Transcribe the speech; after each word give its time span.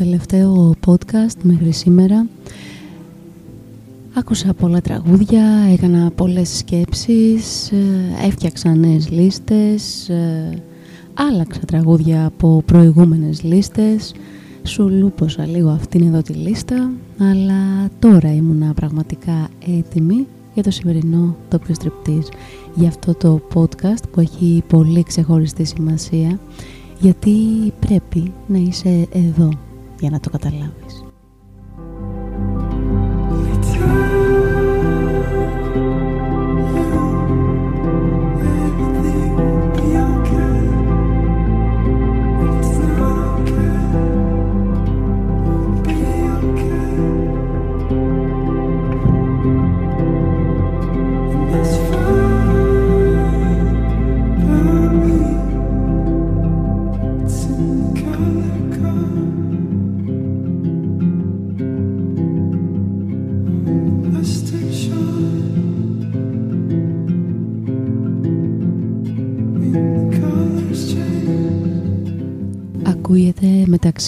τελευταίο 0.00 0.74
podcast 0.86 1.36
μέχρι 1.42 1.72
σήμερα. 1.72 2.26
Άκουσα 4.14 4.54
πολλά 4.54 4.80
τραγούδια, 4.80 5.44
έκανα 5.72 6.10
πολλές 6.10 6.56
σκέψεις, 6.56 7.72
ε, 7.72 8.26
έφτιαξα 8.26 8.74
νέες 8.74 9.10
λίστες, 9.10 10.08
ε, 10.08 10.58
άλλαξα 11.14 11.60
τραγούδια 11.66 12.26
από 12.26 12.62
προηγούμενες 12.66 13.42
λίστες, 13.42 14.14
σου 14.62 14.88
λούποσα 14.88 15.46
λίγο 15.46 15.68
αυτήν 15.68 16.06
εδώ 16.06 16.22
τη 16.22 16.32
λίστα, 16.32 16.90
αλλά 17.18 17.90
τώρα 17.98 18.34
ήμουνα 18.34 18.74
πραγματικά 18.74 19.48
έτοιμη 19.78 20.26
για 20.54 20.62
το 20.62 20.70
σημερινό 20.70 21.36
τοπιο 21.48 21.74
στριπτής, 21.74 22.28
για 22.74 22.88
αυτό 22.88 23.14
το 23.14 23.40
podcast 23.54 24.02
που 24.12 24.20
έχει 24.20 24.62
πολύ 24.68 25.02
ξεχωριστή 25.02 25.64
σημασία, 25.64 26.38
γιατί 27.00 27.32
πρέπει 27.80 28.32
να 28.46 28.58
είσαι 28.58 29.08
εδώ 29.12 29.48
για 30.00 30.10
να 30.10 30.20
το 30.20 30.30
καταλάβεις. 30.30 31.09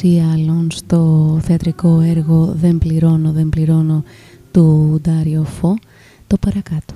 Μεταξύ 0.02 0.32
άλλων 0.32 0.70
στο 0.70 1.38
θεατρικό 1.42 2.00
έργο 2.00 2.54
«Δεν 2.56 2.78
πληρώνω, 2.78 3.32
δεν 3.32 3.48
πληρώνω» 3.48 4.04
του 4.52 4.98
Ντάριο 5.02 5.44
Φω, 5.44 5.76
το 6.26 6.36
παρακάτω. 6.36 6.94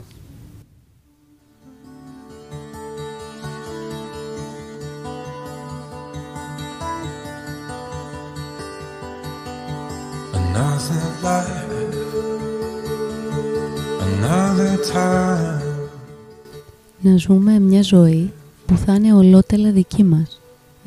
Να 17.01 17.17
ζούμε 17.17 17.59
μια 17.59 17.83
ζωή 17.83 18.33
που 18.67 18.77
θα 18.77 18.95
είναι 18.95 19.15
ολότελα 19.15 19.71
δική 19.71 20.05
μας 20.05 20.36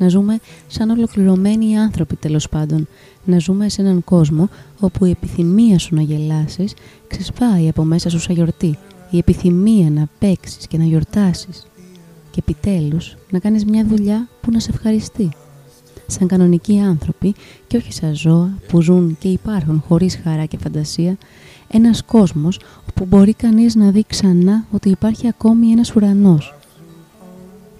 να 0.00 0.08
ζούμε 0.08 0.38
σαν 0.66 0.90
ολοκληρωμένοι 0.90 1.78
άνθρωποι 1.78 2.16
τέλος 2.16 2.48
πάντων, 2.48 2.88
να 3.24 3.38
ζούμε 3.38 3.68
σε 3.68 3.82
έναν 3.82 4.04
κόσμο 4.04 4.48
όπου 4.80 5.04
η 5.04 5.10
επιθυμία 5.10 5.78
σου 5.78 5.94
να 5.94 6.02
γελάσεις 6.02 6.74
ξεσπάει 7.08 7.68
από 7.68 7.84
μέσα 7.84 8.10
σου 8.10 8.18
σαν 8.18 8.34
γιορτή, 8.34 8.78
η 9.10 9.18
επιθυμία 9.18 9.90
να 9.90 10.08
παίξεις 10.18 10.66
και 10.66 10.78
να 10.78 10.84
γιορτάσεις 10.84 11.66
και 12.30 12.38
επιτέλους 12.38 13.16
να 13.30 13.38
κάνεις 13.38 13.64
μια 13.64 13.84
δουλειά 13.86 14.28
που 14.40 14.50
να 14.50 14.60
σε 14.60 14.70
ευχαριστεί. 14.74 15.28
Σαν 16.06 16.26
κανονικοί 16.26 16.78
άνθρωποι 16.78 17.34
και 17.66 17.76
όχι 17.76 17.92
σαν 17.92 18.14
ζώα 18.14 18.58
που 18.68 18.80
ζουν 18.80 19.16
και 19.20 19.28
υπάρχουν 19.28 19.82
χωρίς 19.86 20.20
χαρά 20.22 20.44
και 20.44 20.58
φαντασία, 20.58 21.16
ένας 21.70 22.02
κόσμος 22.02 22.60
όπου 22.88 23.04
μπορεί 23.04 23.34
κανείς 23.34 23.74
να 23.74 23.90
δει 23.90 24.04
ξανά 24.08 24.64
ότι 24.70 24.88
υπάρχει 24.88 25.28
ακόμη 25.28 25.70
ένας 25.70 25.94
ουρανός. 25.94 26.54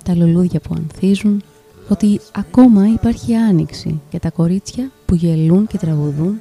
Τα 0.04 0.14
λουλούδια 0.14 0.60
που 0.60 0.74
ανθίζουν, 0.76 1.42
ότι 1.90 2.20
ακόμα 2.32 2.86
υπάρχει 2.88 3.34
άνοιξη 3.34 4.00
και 4.08 4.18
τα 4.18 4.30
κορίτσια 4.30 4.90
που 5.06 5.14
γελούν 5.14 5.66
και 5.66 5.78
τραγουδούν 5.78 6.38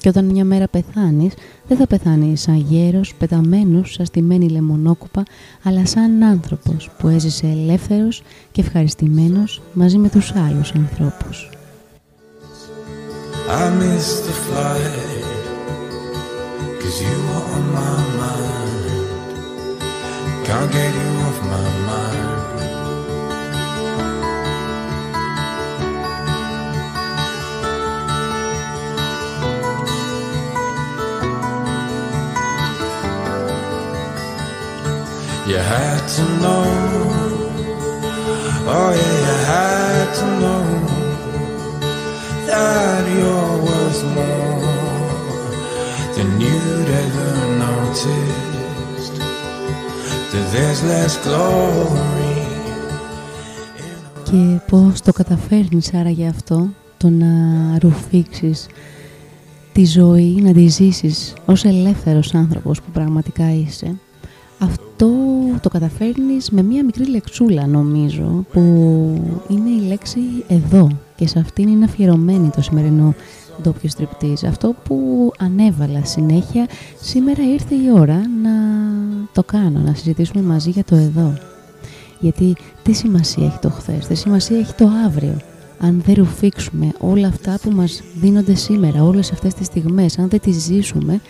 και 0.00 0.08
όταν 0.08 0.24
μια 0.24 0.44
μέρα 0.44 0.68
πεθάνεις, 0.68 1.34
δεν 1.68 1.76
θα 1.76 1.86
πεθάνεις 1.86 2.40
σαν 2.40 2.66
γέρος, 2.68 3.14
πεταμένος, 3.14 3.92
σαν 3.92 4.06
στημένη 4.06 4.48
λεμονόκουπα, 4.48 5.22
αλλά 5.62 5.86
σαν 5.86 6.22
άνθρωπος 6.22 6.90
που 6.98 7.08
έζησε 7.08 7.46
ελεύθερος 7.46 8.22
και 8.52 8.60
ευχαριστημένος 8.60 9.62
μαζί 9.72 9.98
με 9.98 10.08
τους 10.08 10.34
άλλους 10.34 10.72
ανθρώπους. 10.72 11.50
I 13.50 13.68
miss 13.80 14.08
the 14.26 14.34
flight 14.44 15.24
Cause 16.80 16.98
you 17.06 17.18
are 17.36 17.46
on 17.56 17.64
my 17.78 17.96
mind 18.20 18.84
Can't 20.46 20.70
get 20.76 20.92
you 21.00 21.10
off 21.26 21.38
my 21.52 21.66
mind 21.88 22.09
You 35.50 35.58
had 35.58 36.02
to 36.16 36.24
know, 36.42 36.64
oh 38.74 38.90
yeah, 39.00 39.16
you 39.26 39.36
had 39.54 40.08
to 40.18 40.26
know 40.40 40.64
that 42.48 43.02
you're 43.16 43.56
worth 43.66 44.02
more 44.16 44.62
than 46.14 46.28
you'd 46.44 46.90
ever 47.04 47.32
noticed. 47.66 49.14
That 50.30 50.44
there's 50.52 50.80
less 50.90 51.14
glory. 51.24 52.46
Και 54.24 54.60
πώς 54.70 55.00
το 55.00 55.12
καταφέρνεις 55.12 55.94
άραγε 55.94 56.26
αυτό, 56.26 56.68
το 56.96 57.08
να 57.08 57.28
ρουφήξεις 57.80 58.66
τη 59.72 59.84
ζωή, 59.84 60.40
να 60.42 60.52
τη 60.52 60.66
ζήσεις 60.66 61.34
ως 61.44 61.64
ελεύθερος 61.64 62.34
άνθρωπος 62.34 62.80
που 62.80 62.90
πραγματικά 62.90 63.54
είσαι 63.54 63.98
αυτό 64.60 65.08
το 65.62 65.68
καταφέρνεις 65.68 66.50
με 66.50 66.62
μία 66.62 66.84
μικρή 66.84 67.06
λεξούλα 67.06 67.66
νομίζω 67.66 68.44
που 68.52 68.60
είναι 69.48 69.70
η 69.70 69.86
λέξη 69.88 70.20
εδώ 70.48 70.88
και 71.16 71.26
σε 71.26 71.38
αυτήν 71.38 71.68
είναι 71.68 71.84
αφιερωμένη 71.84 72.48
το 72.48 72.62
σημερινό 72.62 73.14
ντόπιο 73.62 73.88
στριπτής. 73.88 74.44
Αυτό 74.44 74.74
που 74.84 75.30
ανέβαλα 75.38 76.04
συνέχεια 76.04 76.66
σήμερα 77.00 77.42
ήρθε 77.52 77.74
η 77.74 77.90
ώρα 77.94 78.20
να 78.42 78.50
το 79.32 79.42
κάνω, 79.42 79.80
να 79.80 79.94
συζητήσουμε 79.94 80.42
μαζί 80.42 80.70
για 80.70 80.84
το 80.84 80.96
εδώ. 80.96 81.38
Γιατί 82.20 82.56
τι 82.82 82.92
σημασία 82.92 83.46
έχει 83.46 83.58
το 83.58 83.70
χθες, 83.70 84.06
τι 84.06 84.14
σημασία 84.14 84.58
έχει 84.58 84.74
το 84.74 84.88
αύριο. 85.06 85.36
Αν 85.78 86.02
δεν 86.06 86.14
ρουφήξουμε 86.14 86.92
όλα 86.98 87.26
αυτά 87.26 87.58
που 87.62 87.70
μας 87.70 88.02
δίνονται 88.20 88.54
σήμερα, 88.54 89.04
όλες 89.04 89.32
αυτές 89.32 89.54
τις 89.54 89.66
στιγμές, 89.66 90.18
αν 90.18 90.28
δεν 90.28 90.40
τις 90.40 90.56
ζήσουμε 90.56 91.20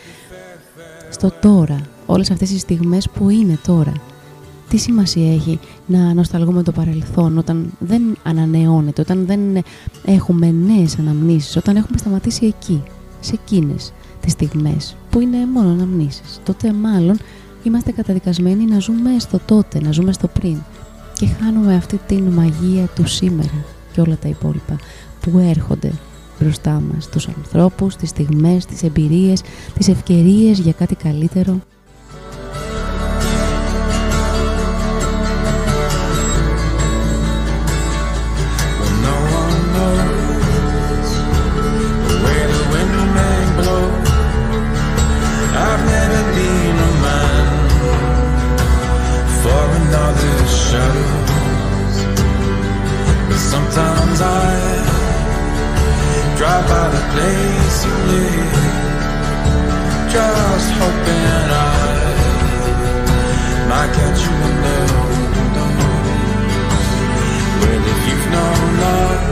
στο 1.11 1.31
τώρα, 1.41 1.81
όλες 2.11 2.31
αυτές 2.31 2.51
τις 2.51 2.61
στιγμές 2.61 3.09
που 3.09 3.29
είναι 3.29 3.59
τώρα. 3.67 3.93
τι 4.69 4.77
σημασία 4.77 5.33
έχει 5.33 5.59
να 5.87 6.15
νοσταλγούμε 6.15 6.63
το 6.63 6.73
παρελθόν 6.73 7.39
όταν 7.39 7.73
δεν 7.79 8.03
ανανεώνεται, 8.23 9.01
όταν 9.01 9.27
δεν 9.27 9.41
έχουμε 10.05 10.51
νέες 10.51 10.99
αναμνήσεις, 10.99 11.57
όταν 11.57 11.77
έχουμε 11.77 11.99
σταματήσει 11.99 12.47
εκεί, 12.47 12.83
σε 13.21 13.39
εκείνες 13.43 13.93
τις 14.21 14.33
στιγμές 14.33 14.97
που 15.11 15.21
είναι 15.21 15.47
μόνο 15.47 15.69
αναμνήσεις. 15.69 16.41
Τότε 16.45 16.73
μάλλον 16.73 17.19
είμαστε 17.63 17.93
καταδικασμένοι 17.93 18.65
να 18.65 18.79
ζούμε 18.79 19.11
στο 19.19 19.41
τότε, 19.47 19.81
να 19.81 19.93
ζούμε 19.93 20.13
στο 20.13 20.29
πριν 20.29 20.57
και 21.19 21.27
χάνουμε 21.27 21.75
αυτή 21.75 22.01
την 22.07 22.23
μαγεία 22.23 22.89
του 22.95 23.07
σήμερα 23.07 23.65
και 23.93 24.01
όλα 24.01 24.17
τα 24.17 24.29
υπόλοιπα 24.29 24.77
που 25.21 25.39
έρχονται 25.39 25.93
μπροστά 26.41 26.83
μας, 26.93 27.09
τους 27.09 27.29
ανθρώπους, 27.29 27.97
τις 27.97 28.09
στιγμές, 28.09 28.67
τις 28.67 28.83
εμπειρίες, 28.83 29.43
τις 29.75 29.89
ευκαιρίες 29.89 30.59
για 30.59 30.73
κάτι 30.73 30.95
καλύτερο 30.95 31.61
drive 56.41 56.67
by 56.73 56.89
the 56.89 57.05
place 57.13 57.85
you 57.85 57.95
live. 58.09 58.71
Just 60.09 60.69
hoping 60.81 61.25
I 61.53 61.73
might 63.69 63.93
catch 63.99 64.21
you 64.25 64.35
in 64.49 64.57
the 64.65 64.79
window 65.37 65.69
Well, 67.61 67.85
if 67.93 68.01
you've 68.09 68.29
known 68.35 68.63
love 68.85 69.23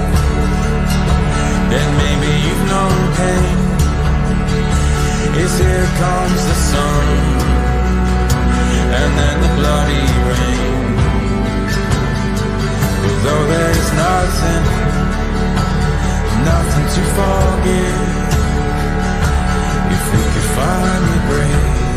Then 1.73 1.89
maybe 2.03 2.31
you've 2.45 2.67
known 2.73 3.01
pain. 3.17 3.59
Is 5.43 5.55
here 5.65 5.89
comes 6.03 6.43
the 6.51 6.57
sun 6.71 7.07
And 9.01 9.11
then 9.19 9.37
the 9.45 9.53
bloody 9.59 10.07
rain. 10.29 10.87
Though 13.25 13.45
there's 13.53 13.91
nothing 14.05 14.98
nothing 16.49 16.89
to 16.95 17.03
forgive. 17.17 18.01
You 19.91 19.99
think 20.09 20.27
you 20.37 20.45
finally 20.57 21.21
break. 21.29 21.88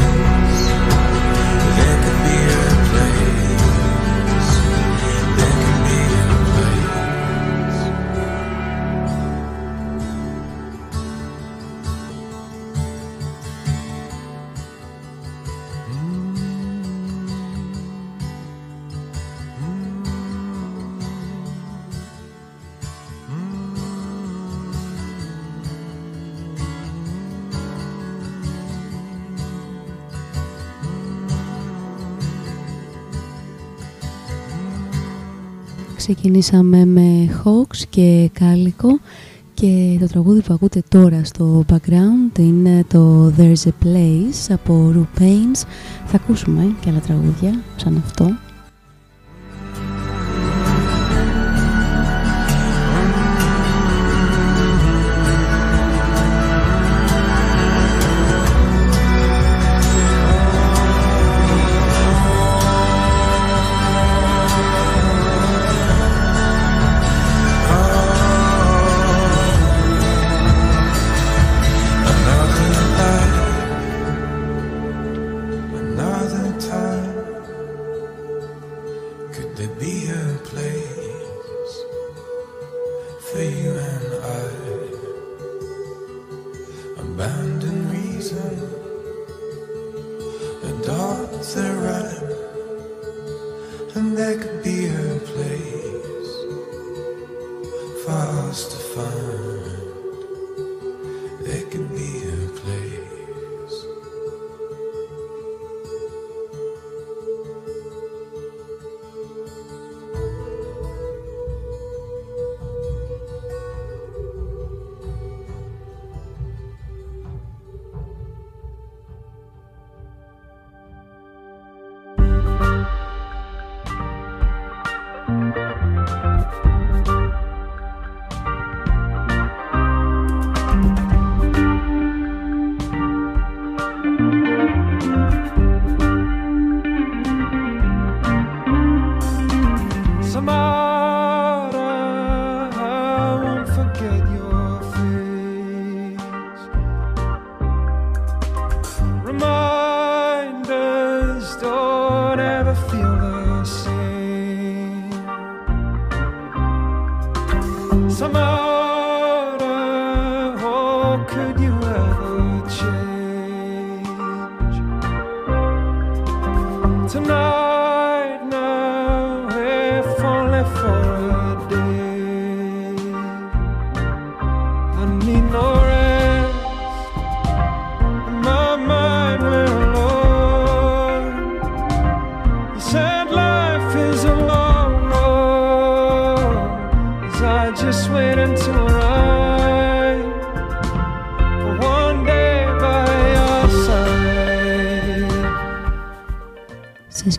Ξεκινήσαμε 36.02 36.86
με 36.86 37.42
Hawks 37.44 37.78
και 37.90 38.30
Κάλικο 38.34 39.00
και 39.54 39.98
το 40.00 40.08
τραγούδι 40.08 40.42
που 40.42 40.54
ακούτε 40.54 40.84
τώρα 40.90 41.24
στο 41.24 41.66
background 41.70 42.40
είναι 42.40 42.84
το 42.88 43.34
There's 43.38 43.66
a 43.66 43.86
Place 43.86 44.50
από 44.50 44.94
Ru 44.96 45.20
Pains. 45.20 45.66
Θα 46.06 46.16
ακούσουμε 46.16 46.76
και 46.82 46.90
άλλα 46.90 47.00
τραγούδια 47.00 47.64
σαν 47.76 48.04
αυτό. 48.06 48.51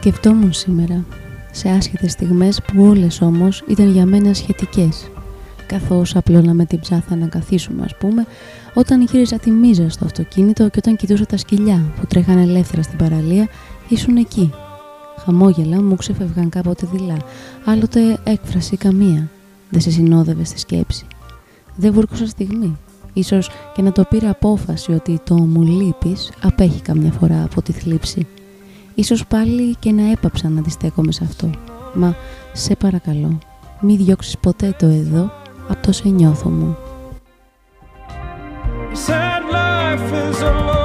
Σκεφτόμουν 0.02 0.52
σήμερα 0.52 1.04
σε 1.50 1.68
άσχετες 1.68 2.12
στιγμές 2.12 2.60
που 2.62 2.82
όλες 2.82 3.20
όμως 3.20 3.64
ήταν 3.66 3.90
για 3.90 4.06
μένα 4.06 4.34
σχετικές 4.34 5.10
καθώς 5.66 6.16
απλώναμε 6.16 6.64
την 6.64 6.80
ψάθα 6.80 7.16
να 7.16 7.26
καθίσουμε 7.26 7.82
ας 7.84 7.96
πούμε 7.96 8.26
όταν 8.74 9.02
γύριζα 9.02 9.38
τη 9.38 9.50
μίζα 9.50 9.88
στο 9.88 10.04
αυτοκίνητο 10.04 10.68
και 10.68 10.78
όταν 10.78 10.96
κοιτούσα 10.96 11.26
τα 11.26 11.36
σκυλιά 11.36 11.84
που 12.00 12.06
τρέχανε 12.06 12.42
ελεύθερα 12.42 12.82
στην 12.82 12.98
παραλία 12.98 13.48
ήσουν 13.88 14.16
εκεί 14.16 14.52
χαμόγελα 15.24 15.82
μου 15.82 15.96
ξεφευγαν 15.96 16.48
κάποτε 16.48 16.88
δειλά, 16.92 17.16
άλλοτε 17.64 18.18
έκφραση 18.24 18.76
καμία. 18.76 19.28
Δεν 19.70 19.80
σε 19.80 19.90
συνόδευε 19.90 20.44
στη 20.44 20.58
σκέψη. 20.58 21.06
Δεν 21.76 21.92
βούρκωσα 21.92 22.26
στιγμή. 22.26 22.76
Ίσως 23.12 23.50
και 23.74 23.82
να 23.82 23.92
το 23.92 24.04
πήρε 24.04 24.28
απόφαση 24.28 24.92
ότι 24.92 25.20
το 25.24 25.34
μου 25.34 25.62
λείπεις 25.62 26.32
απέχει 26.42 26.80
καμιά 26.80 27.12
φορά 27.12 27.42
από 27.42 27.62
τη 27.62 27.72
θλίψη. 27.72 28.26
Ίσως 28.94 29.26
πάλι 29.26 29.76
και 29.78 29.92
να 29.92 30.10
έπαψα 30.10 30.48
να 30.48 30.60
αντιστέκομαι 30.60 31.12
σε 31.12 31.24
αυτό. 31.24 31.50
Μα 31.94 32.16
σε 32.52 32.76
παρακαλώ, 32.76 33.38
μη 33.80 33.96
διώξεις 33.96 34.38
ποτέ 34.38 34.74
το 34.78 34.86
εδώ 34.86 35.30
από 35.68 35.82
το 35.82 35.92
σε 35.92 36.08
νιώθω 36.08 36.48
μου. 36.48 36.76
και 38.92 40.81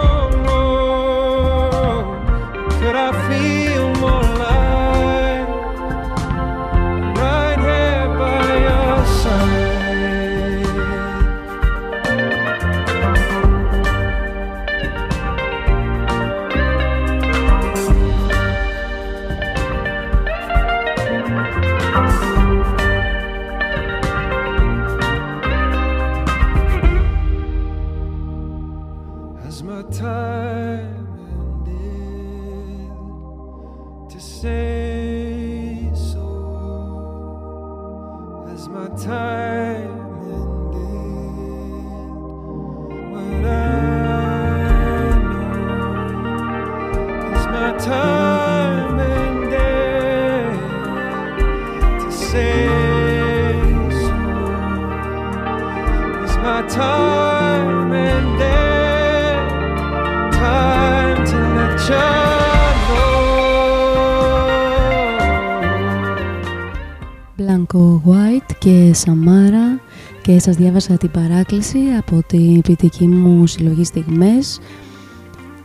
σας 70.48 70.56
διάβασα 70.56 70.98
την 70.98 71.12
παράκληση 71.12 71.80
από 71.98 72.24
την 72.28 72.62
ποιητική 72.62 73.08
μου 73.08 73.48
συλλογή 73.48 73.84
στιγμές. 73.84 74.60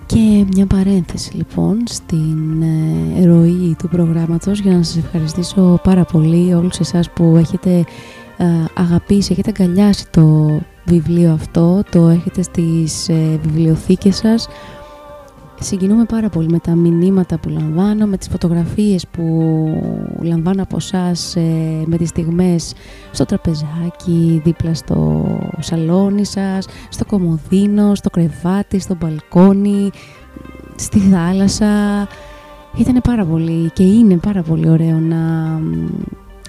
Και 0.06 0.44
μια 0.54 0.66
παρένθεση 0.66 1.36
λοιπόν 1.36 1.82
στην 1.84 2.62
ε, 2.62 3.24
ροή 3.24 3.76
του 3.78 3.88
προγράμματος 3.88 4.60
για 4.60 4.72
να 4.72 4.82
σας 4.82 4.96
ευχαριστήσω 4.96 5.80
πάρα 5.82 6.04
πολύ 6.04 6.54
όλους 6.54 6.78
εσάς 6.78 7.10
που 7.10 7.36
έχετε 7.36 7.84
ε, 8.36 8.44
αγαπήσει, 8.74 9.32
έχετε 9.32 9.52
αγκαλιάσει 9.56 10.04
το 10.10 10.60
βιβλίο 10.84 11.32
αυτό, 11.32 11.82
το 11.90 12.08
έχετε 12.08 12.42
στις 12.42 13.08
ε, 13.08 13.38
βιβλιοθήκες 13.42 14.16
σας 14.16 14.48
συγκινούμε 15.62 16.04
πάρα 16.04 16.28
πολύ 16.28 16.48
με 16.48 16.58
τα 16.58 16.74
μηνύματα 16.74 17.38
που 17.38 17.48
λαμβάνω, 17.48 18.06
με 18.06 18.16
τις 18.16 18.28
φωτογραφίες 18.28 19.06
που 19.06 19.22
λαμβάνω 20.22 20.62
από 20.62 20.76
εσάς 20.76 21.36
με 21.86 21.96
τις 21.96 22.08
στιγμές 22.08 22.74
στο 23.10 23.24
τραπεζάκι, 23.24 24.40
δίπλα 24.44 24.74
στο 24.74 25.26
σαλόνι 25.58 26.24
σας, 26.24 26.66
στο 26.88 27.04
κομμωδίνο, 27.04 27.94
στο 27.94 28.10
κρεβάτι, 28.10 28.78
στο 28.78 28.96
μπαλκόνι, 29.00 29.90
στη 30.76 30.98
θάλασσα. 30.98 32.06
Ήταν 32.76 33.00
πάρα 33.02 33.24
πολύ 33.24 33.70
και 33.70 33.82
είναι 33.82 34.16
πάρα 34.16 34.42
πολύ 34.42 34.68
ωραίο 34.68 34.98
να 34.98 35.18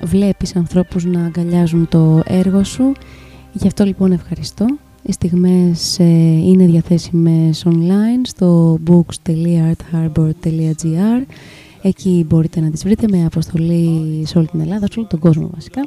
βλέπεις 0.01 0.55
ανθρώπους 0.55 1.05
να 1.05 1.25
αγκαλιάζουν 1.25 1.87
το 1.89 2.21
έργο 2.25 2.63
σου. 2.63 2.91
Γι' 3.51 3.67
αυτό 3.67 3.83
λοιπόν 3.83 4.11
ευχαριστώ 4.11 4.65
οι 5.03 5.11
στιγμές 5.11 5.99
ε, 5.99 6.03
είναι 6.45 6.65
διαθέσιμες 6.65 7.65
online 7.65 8.21
στο 8.23 8.79
books.artharbor.gr 8.87 11.25
Εκεί 11.85 12.25
μπορείτε 12.29 12.59
να 12.59 12.69
τις 12.69 12.83
βρείτε 12.83 13.07
με 13.09 13.25
αποστολή 13.25 14.23
σε 14.25 14.37
όλη 14.37 14.47
την 14.47 14.59
Ελλάδα, 14.59 14.87
σε 14.91 14.99
όλο 14.99 15.07
τον 15.07 15.19
κόσμο 15.19 15.49
βασικά. 15.53 15.85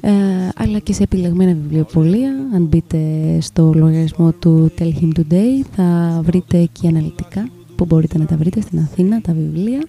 Ε, 0.00 0.10
αλλά 0.56 0.78
και 0.78 0.92
σε 0.92 1.02
επιλεγμένα 1.02 1.56
βιβλιοπολία 1.62 2.32
αν 2.54 2.64
μπείτε 2.64 2.98
στο 3.40 3.72
λογαριασμό 3.74 4.32
του 4.32 4.72
Tell 4.78 4.92
Him 5.00 5.18
Today 5.18 5.64
θα 5.76 6.20
βρείτε 6.24 6.68
και 6.72 6.88
αναλυτικά 6.88 7.48
που 7.76 7.84
μπορείτε 7.84 8.18
να 8.18 8.24
τα 8.24 8.36
βρείτε 8.36 8.60
στην 8.60 8.78
Αθήνα 8.78 9.20
τα 9.20 9.32
βιβλία 9.32 9.82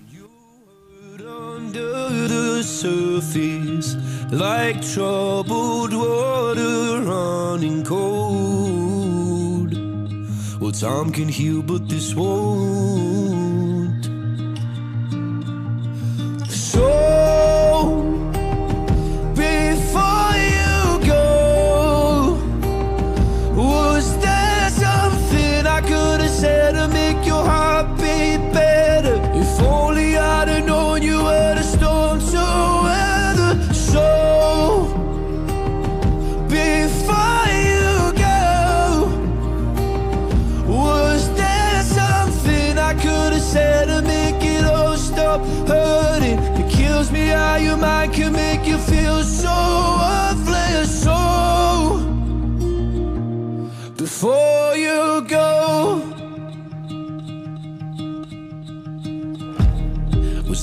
like 4.32 4.82
troubled 4.82 5.94
water 5.94 7.02
running 7.02 7.84
cold. 7.84 9.72
Well, 10.62 10.72
time 10.72 11.12
can 11.12 11.28
heal, 11.28 11.62
but 11.62 11.90
this 11.90 12.16
won't. 12.16 14.06
So, 16.50 16.88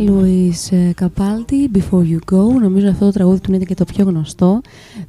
Λουίς 0.00 0.70
Καπάλτη, 0.94 1.70
Before 1.74 2.02
You 2.02 2.34
Go. 2.34 2.60
Νομίζω 2.60 2.88
αυτό 2.88 3.04
το 3.04 3.10
τραγούδι 3.12 3.40
του 3.40 3.52
είναι 3.54 3.64
και 3.64 3.74
το 3.74 3.84
πιο 3.84 4.04
γνωστό 4.04 4.60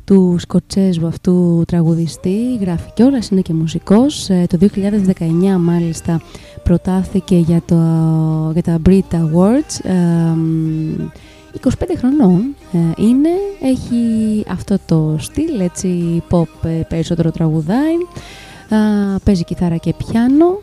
του 0.03 0.36
Σκοτσέζου 0.39 1.07
αυτού 1.07 1.63
τραγουδιστή. 1.67 2.57
Γράφει 2.62 2.91
κιόλας, 2.93 3.29
είναι 3.29 3.41
και 3.41 3.53
μουσικός. 3.53 4.29
Ε, 4.29 4.45
το 4.50 4.57
2019 4.75 5.57
μάλιστα 5.60 6.21
προτάθηκε 6.63 7.36
για, 7.36 7.62
το, 7.65 7.75
για 8.53 8.63
τα 8.63 8.79
Brit 8.86 9.13
Awards. 9.13 9.91
25 11.62 11.69
χρονών 11.98 12.55
ε, 12.71 13.03
είναι, 13.03 13.29
έχει 13.62 14.43
αυτό 14.48 14.77
το 14.86 15.15
στυλ, 15.19 15.60
έτσι 15.60 16.21
pop 16.29 16.43
ε, 16.63 16.69
περισσότερο 16.69 17.31
τραγουδάει. 17.31 17.95
παίζει 19.24 19.43
κιθάρα 19.43 19.77
και 19.77 19.93
πιάνο 19.98 20.60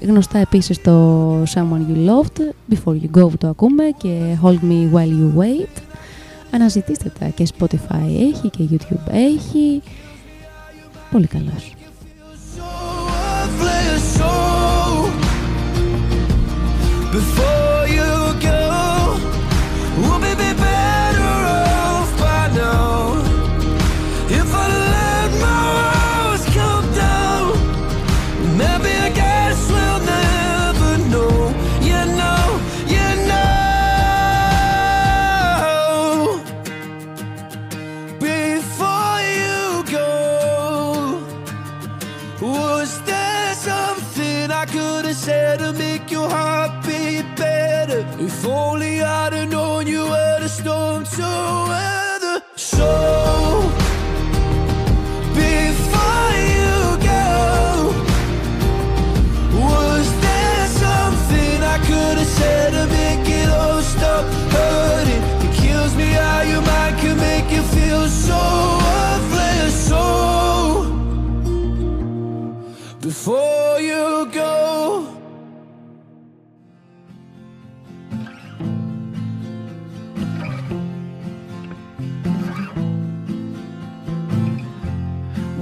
Γνωστά 0.00 0.38
επίσης 0.38 0.80
το 0.82 1.42
Someone 1.42 1.82
You 1.88 2.08
Loved, 2.08 2.40
Before 2.74 2.94
You 2.94 3.18
Go 3.18 3.30
το 3.38 3.48
ακούμε 3.48 3.84
και 3.96 4.36
Hold 4.42 4.58
Me 4.70 4.92
While 4.94 5.08
You 5.08 5.38
Wait. 5.38 5.82
Αναζητήστε 6.50 7.12
τα 7.18 7.26
και 7.26 7.48
Spotify 7.58 8.30
έχει 8.32 8.50
και 8.50 8.68
YouTube 8.70 9.12
έχει. 9.12 9.82
Πολύ 11.10 11.26
καλός. 11.26 11.74
Before 17.12 17.49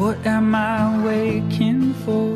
What 0.08 0.26
am 0.26 0.54
I 0.54 1.04
waking 1.04 1.92
for? 1.92 2.32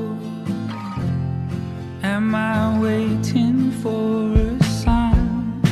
Am 2.03 2.35
I 2.35 2.79
waiting 2.79 3.71
for 3.81 4.35
a 4.35 4.63
sign 4.63 5.63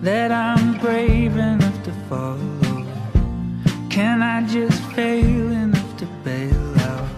that 0.00 0.32
I'm 0.32 0.78
brave 0.78 1.36
enough 1.36 1.82
to 1.82 1.92
follow? 2.08 2.86
Can 3.90 4.22
I 4.22 4.46
just 4.46 4.80
fail 4.94 5.52
enough 5.52 5.98
to 5.98 6.06
bail 6.24 6.80
out? 6.80 7.10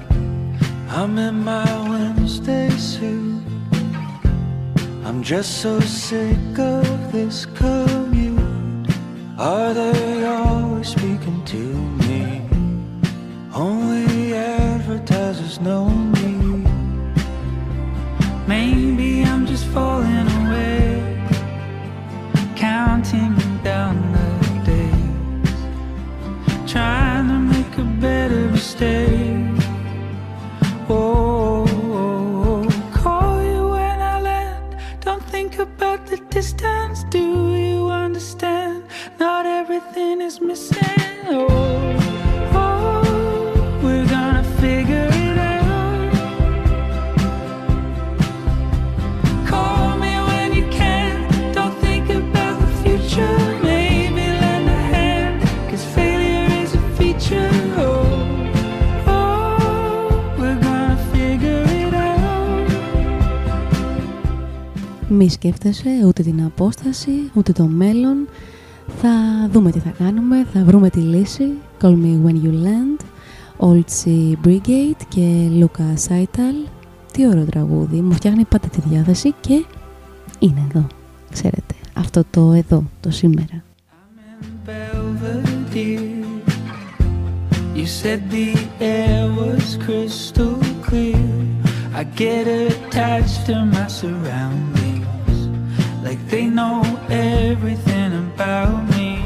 I'm 0.89 1.17
in 1.19 1.45
my 1.45 1.89
Wednesday 1.89 2.69
suit. 2.71 3.45
I'm 5.05 5.23
just 5.23 5.61
so 5.63 5.79
sick 5.79 6.59
of 6.59 7.13
this 7.13 7.47
commute. 7.47 8.91
Are 9.39 9.73
they 9.73 10.25
always 10.25 10.89
speaking 10.89 11.45
to 11.45 11.63
me? 12.09 12.43
Only 13.55 14.12
Maybe 18.49 19.23
I'm 19.23 19.47
just 19.47 19.65
falling 19.67 20.29
away, 20.43 21.25
counting 22.57 23.37
down 23.63 23.95
the 24.13 24.29
days, 24.67 25.61
trying 26.71 27.29
to 27.29 27.39
make 27.39 27.79
a 27.79 27.85
better 28.01 28.51
mistake. 28.51 29.22
Μη 65.23 65.31
σκέφτεσαι 65.31 65.89
ούτε 66.07 66.23
την 66.23 66.43
απόσταση, 66.45 67.11
ούτε 67.35 67.53
το 67.53 67.65
μέλλον. 67.65 68.29
Θα 69.01 69.11
δούμε 69.53 69.71
τι 69.71 69.79
θα 69.79 69.93
κάνουμε, 69.99 70.47
θα 70.53 70.65
βρούμε 70.65 70.91
τη 70.91 71.01
λύση. 71.01 71.45
Call 71.81 71.91
me 71.91 72.27
when 72.27 72.45
you 72.45 72.53
land, 72.65 73.05
Old 73.59 73.85
Sea 74.05 74.47
Brigade 74.47 75.03
και 75.09 75.49
Luca 75.61 76.09
Saital. 76.09 76.69
Τι 77.13 77.27
ωραίο 77.27 77.45
τραγούδι, 77.45 78.01
μου 78.01 78.13
φτιάχνει 78.13 78.45
πάντα 78.45 78.69
τη 78.69 78.81
διάθεση 78.89 79.35
και 79.41 79.65
είναι 80.39 80.67
εδώ, 80.69 80.87
ξέρετε, 81.33 81.75
αυτό 81.93 82.25
το 82.31 82.53
εδώ, 82.53 82.85
το 83.01 83.11
σήμερα. 83.11 83.65
Belvedere. 84.67 86.23
You 87.79 87.87
said 88.01 88.21
the 88.31 88.51
air 88.81 89.23
was 89.41 89.67
crystal 89.85 90.57
clear. 90.87 91.27
I 92.01 92.03
get 92.23 92.45
attached 92.47 93.41
to 93.47 93.57
my 93.75 93.87
surroundings, 93.99 94.82
like 96.03 96.19
they 96.29 96.47
know 96.47 96.83
everything 97.09 98.13
about 98.13 98.89
me. 98.91 99.23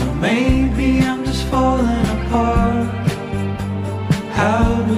Or 0.00 0.14
maybe 0.16 1.00
I'm 1.00 1.24
just 1.24 1.44
falling 1.46 2.06
apart. 2.16 2.88
How'd 4.38 4.91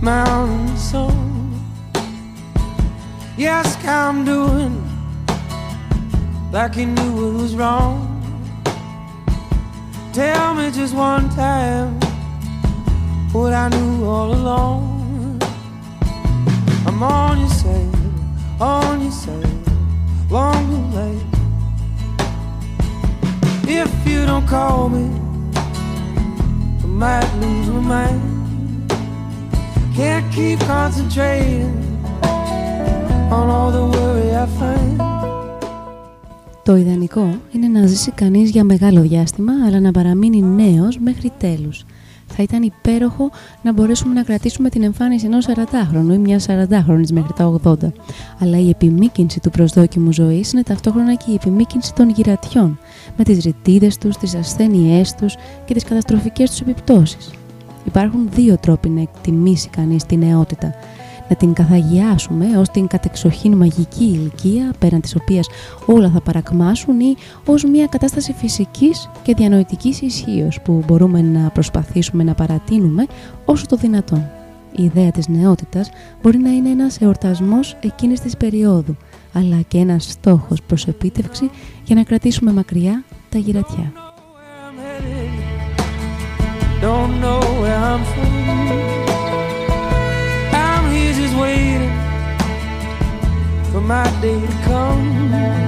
mountain 0.00 0.76
soul. 0.76 1.12
Yes, 3.36 3.76
I'm 3.84 4.24
doing 4.24 4.84
like 6.52 6.76
you 6.76 6.86
knew 6.86 7.28
it 7.28 7.42
was 7.42 7.54
wrong. 7.56 8.14
Tell 10.12 10.54
me 10.54 10.70
just 10.70 10.94
one 10.94 11.28
time 11.30 11.98
what 13.32 13.52
I 13.52 13.68
knew 13.68 14.04
all 14.04 14.32
along. 14.32 15.40
I'm 16.86 17.02
on 17.02 17.40
your 17.40 17.48
side, 17.48 17.94
on 18.60 19.02
your 19.02 19.12
side, 19.12 19.60
long 20.30 20.66
too 20.70 20.96
late. 20.96 21.24
If 23.70 24.08
you 24.08 24.24
don't 24.26 24.46
call 24.46 24.88
me, 24.88 25.06
I 26.82 26.86
might 26.86 27.34
lose 27.40 27.68
my 27.68 27.80
mind. 27.80 28.37
Can't 29.98 30.26
keep 30.36 30.60
concentrating 30.60 31.72
on 33.36 33.46
all 33.56 33.70
the 33.76 33.84
worry 33.94 34.30
I 34.44 34.46
find. 34.58 35.00
Το 36.62 36.76
ιδανικό 36.76 37.34
είναι 37.52 37.68
να 37.68 37.86
ζήσει 37.86 38.10
κανείς 38.10 38.50
για 38.50 38.64
μεγάλο 38.64 39.00
διάστημα, 39.00 39.52
αλλά 39.66 39.80
να 39.80 39.90
παραμείνει 39.90 40.42
νέος 40.42 40.98
μέχρι 40.98 41.32
τέλους. 41.38 41.84
Θα 42.26 42.42
ήταν 42.42 42.62
υπέροχο 42.62 43.30
να 43.62 43.72
μπορέσουμε 43.72 44.14
να 44.14 44.22
κρατήσουμε 44.22 44.68
την 44.68 44.82
εμφάνιση 44.82 45.26
ενός 45.26 45.46
40χρονου 45.46 46.12
ή 46.12 46.18
μιας 46.18 46.46
40χρονης 46.48 47.10
μέχρι 47.10 47.32
τα 47.36 47.60
80. 47.64 47.92
Αλλά 48.38 48.58
η 48.58 48.68
επιμήκυνση 48.68 49.40
του 49.40 49.50
προσδόκιμου 49.50 50.12
ζωής 50.12 50.52
είναι 50.52 50.62
ταυτόχρονα 50.62 51.14
και 51.14 51.30
η 51.30 51.34
επιμήκυνση 51.34 51.94
των 51.94 52.08
γυρατιών, 52.10 52.78
με 53.16 53.24
τις 53.24 53.44
ρητίδες 53.44 53.98
τους, 53.98 54.16
τις 54.16 54.34
ασθένειές 54.34 55.14
τους 55.14 55.36
και 55.64 55.74
τις 55.74 55.84
καταστροφικές 55.84 56.50
τους 56.50 56.60
επιπτώσεις. 56.60 57.30
Υπάρχουν 57.88 58.28
δύο 58.34 58.58
τρόποι 58.58 58.88
να 58.88 59.00
εκτιμήσει 59.00 59.68
κανείς 59.68 60.04
τη 60.04 60.16
νεότητα 60.16 60.74
να 61.28 61.36
την 61.36 61.52
καθαγιάσουμε 61.52 62.58
ως 62.58 62.68
την 62.68 62.86
κατεξοχήν 62.86 63.56
μαγική 63.56 64.04
ηλικία 64.04 64.72
πέραν 64.78 65.00
της 65.00 65.16
οποίας 65.16 65.48
όλα 65.86 66.10
θα 66.10 66.20
παρακμάσουν 66.20 67.00
ή 67.00 67.14
ως 67.46 67.64
μια 67.64 67.86
κατάσταση 67.86 68.32
φυσικής 68.32 69.10
και 69.22 69.34
διανοητικής 69.34 70.00
ισχύως 70.00 70.60
που 70.60 70.82
μπορούμε 70.86 71.22
να 71.22 71.50
προσπαθήσουμε 71.50 72.22
να 72.22 72.34
παρατείνουμε 72.34 73.06
όσο 73.44 73.66
το 73.66 73.76
δυνατόν. 73.76 74.30
Η 74.76 74.84
ιδέα 74.84 75.10
της 75.10 75.28
νεότητας 75.28 75.90
μπορεί 76.22 76.38
να 76.38 76.50
είναι 76.50 76.68
ένας 76.68 77.00
εορτασμός 77.00 77.76
εκείνης 77.80 78.20
της 78.20 78.36
περίοδου, 78.36 78.96
αλλά 79.32 79.60
και 79.68 79.78
ένας 79.78 80.04
στόχος 80.10 80.62
προς 80.62 80.86
επίτευξη 80.86 81.50
για 81.84 81.94
να 81.94 82.02
κρατήσουμε 82.02 82.52
μακριά 82.52 83.04
τα 83.28 83.38
γυρατιά. 83.38 84.07
Don't 86.80 87.20
know 87.20 87.40
where 87.60 87.76
I'm 87.76 88.04
from. 88.04 88.32
I'm 90.54 90.92
here 90.92 91.12
just 91.12 91.34
waiting 91.36 91.90
for 93.72 93.80
my 93.80 94.04
day 94.20 94.40
to 94.40 94.52
come. 94.62 95.67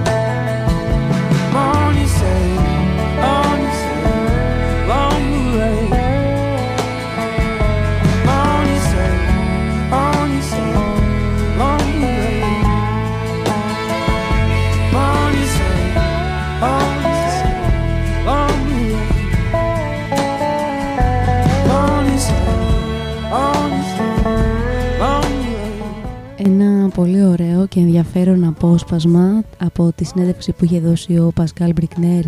Πολύ 27.01 27.25
ωραίο 27.25 27.67
και 27.67 27.81
ενδιαφέρον 27.81 28.45
απόσπασμα 28.45 29.43
από 29.59 29.93
τη 29.95 30.05
συνέντευξη 30.05 30.53
που 30.53 30.65
είχε 30.65 30.81
δώσει 30.81 31.19
ο 31.19 31.31
Πασκάλ 31.35 31.73
Μπρικνέρ 31.73 32.25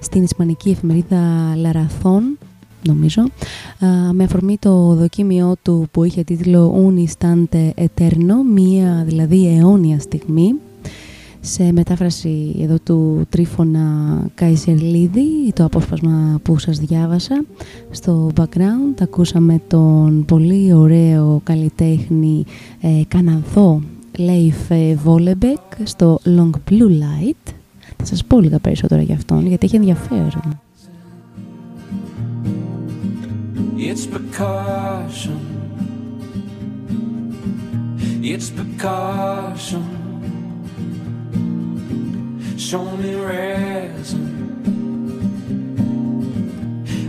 στην 0.00 0.22
ισπανική 0.22 0.70
εφημερίδα 0.70 1.52
Λαραθών, 1.56 2.38
νομίζω, 2.86 3.22
α, 3.22 4.12
με 4.12 4.24
αφορμή 4.24 4.56
το 4.58 4.94
δοκίμιό 4.94 5.54
του 5.62 5.88
που 5.90 6.04
είχε 6.04 6.24
τίτλο 6.24 6.74
Un 6.86 7.04
Instante 7.04 7.70
Eterno, 7.74 8.34
μία 8.54 9.02
δηλαδή 9.06 9.56
αιώνια 9.56 10.00
στιγμή, 10.00 10.54
σε 11.40 11.72
μετάφραση 11.72 12.56
εδώ 12.60 12.78
του 12.84 13.26
Τρίφωνα 13.28 14.18
Καϊσερλίδη, 14.34 15.52
το 15.54 15.64
απόσπασμα 15.64 16.40
που 16.42 16.58
σας 16.58 16.78
διάβασα. 16.78 17.44
Στο 17.90 18.30
background 18.36 19.00
ακούσαμε 19.00 19.60
τον 19.66 20.24
πολύ 20.24 20.72
ωραίο 20.72 21.40
καλλιτέχνη 21.44 22.44
ε, 22.80 22.88
Καναδό 23.08 23.80
Λέιφ 24.18 24.56
Βόλεμπεκ 24.94 25.60
στο 25.82 26.18
Long 26.24 26.50
Blue 26.70 26.88
Light. 26.88 27.52
Θα 27.96 28.04
σας 28.04 28.24
πω 28.24 28.40
λίγα 28.40 28.58
περισσότερα 28.58 29.02
για 29.02 29.14
αυτόν, 29.14 29.46
γιατί 29.46 29.66
έχει 29.66 29.76
ενδιαφέρον. 29.76 30.60
It's 33.76 34.06
precaution. 34.14 35.38
It's 38.22 38.48
precaution. 38.58 39.84
Show 42.68 42.86
me 43.02 43.10
resin. 43.30 44.24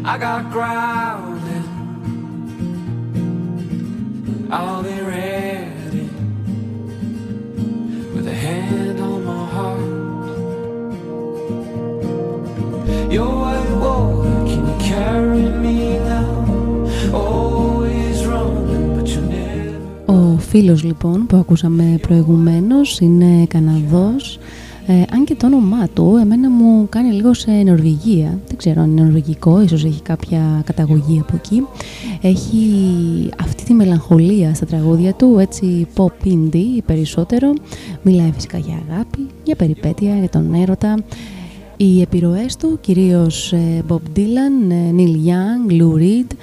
I 0.05 0.15
got 0.17 0.41
grounded. 0.55 1.65
I'll 4.51 4.83
be 4.83 4.97
ready 5.01 5.66
with 8.27 8.35
a 8.35 8.39
hand 8.47 8.99
on 8.99 9.19
my 9.29 9.43
heart. 9.55 9.81
Your 13.15 13.31
white 13.41 13.71
water, 13.83 14.37
can 14.49 14.61
you 14.69 14.77
carry 14.91 15.45
me 15.63 15.77
now? 16.11 16.31
Always 17.23 18.17
running, 18.31 18.87
but 18.95 19.07
you 19.13 19.21
never. 19.21 19.75
Ο 20.05 20.37
φίλος 20.39 20.83
λοιπόν 20.83 21.25
που 21.25 21.37
ακούσαμε 21.37 21.97
προηγουμένως 22.01 22.99
είναι 22.99 23.45
Καναδός 23.47 24.39
ε, 24.89 25.03
αν 25.11 25.23
και 25.23 25.35
το 25.35 25.45
όνομά 25.45 25.87
του 25.93 26.17
εμένα 26.21 26.49
μου 26.49 26.87
κάνει 26.89 27.11
λίγο 27.11 27.33
σε 27.33 27.51
Νορβηγία 27.51 28.39
δεν 28.47 28.57
ξέρω 28.57 28.81
αν 28.81 28.91
είναι 28.91 29.01
νορβηγικό, 29.01 29.61
ίσως 29.61 29.85
έχει 29.85 30.01
κάποια 30.01 30.61
καταγωγή 30.65 31.19
από 31.19 31.35
εκεί. 31.35 31.65
Έχει 32.21 32.59
αυτή 33.43 33.63
τη 33.63 33.73
μελαγχολία 33.73 34.53
στα 34.53 34.65
τραγούδια 34.65 35.13
του 35.13 35.37
έτσι 35.39 35.87
pop 35.95 36.27
indie 36.27 36.81
περισσότερο. 36.85 37.53
Μιλάει 38.01 38.31
φυσικά 38.31 38.57
για 38.57 38.81
αγάπη, 38.89 39.27
για 39.43 39.55
περιπέτεια, 39.55 40.17
για 40.17 40.29
τον 40.29 40.53
έρωτα. 40.53 41.03
Οι 41.77 42.01
επιρροές 42.01 42.55
του, 42.55 42.77
κυρίως 42.81 43.53
ε, 43.53 43.83
Bob 43.87 44.17
Dylan, 44.17 44.71
ε, 44.71 44.93
Neil 44.97 45.27
Young, 45.27 45.71
Lou 45.71 46.01
Reed, 46.01 46.35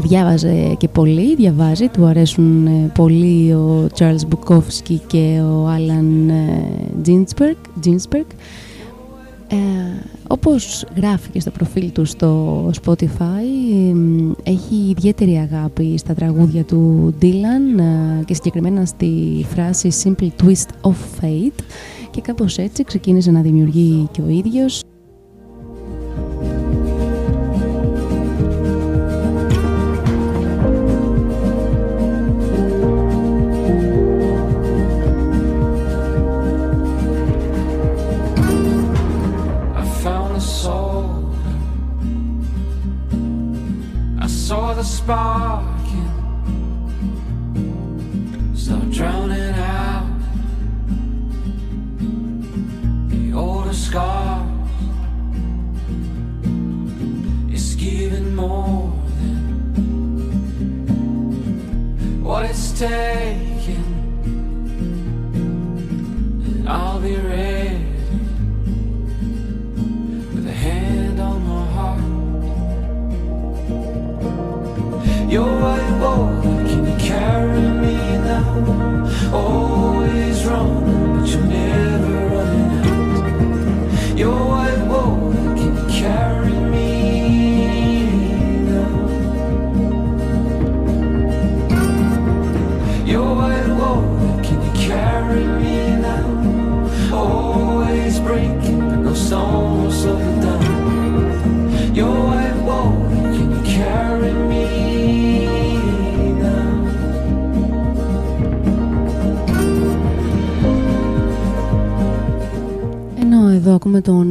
διάβαζε 0.00 0.74
και 0.78 0.88
πολύ, 0.88 1.34
διαβάζει, 1.34 1.88
του 1.88 2.04
αρέσουν 2.04 2.66
ε, 2.66 2.90
πολύ 2.94 3.52
ο 3.52 3.86
Charles 3.98 4.28
Bukowski 4.28 4.96
και 5.06 5.40
ο 5.42 5.68
Alan 5.68 6.32
Ginsberg. 7.06 7.86
Ginsberg. 7.86 8.26
Ε, 9.48 9.56
όπως 10.28 10.84
γράφει 10.96 11.30
και 11.30 11.40
στο 11.40 11.50
προφίλ 11.50 11.92
του 11.92 12.04
στο 12.04 12.70
Spotify, 12.84 13.44
εμ, 13.90 14.32
έχει 14.42 14.74
ιδιαίτερη 14.74 15.36
αγάπη 15.36 15.98
στα 15.98 16.14
τραγούδια 16.14 16.64
του 16.64 17.14
Dylan 17.22 17.80
ε, 17.80 18.24
και 18.24 18.34
συγκεκριμένα 18.34 18.84
στη 18.84 19.44
φράση 19.48 19.88
Simple 20.02 20.28
Twist 20.42 20.90
of 20.90 21.20
Fate 21.20 21.62
και 22.10 22.20
κάπως 22.20 22.58
έτσι 22.58 22.84
ξεκίνησε 22.84 23.30
να 23.30 23.40
δημιουργεί 23.40 24.08
και 24.12 24.20
ο 24.20 24.28
ίδιος 24.28 24.82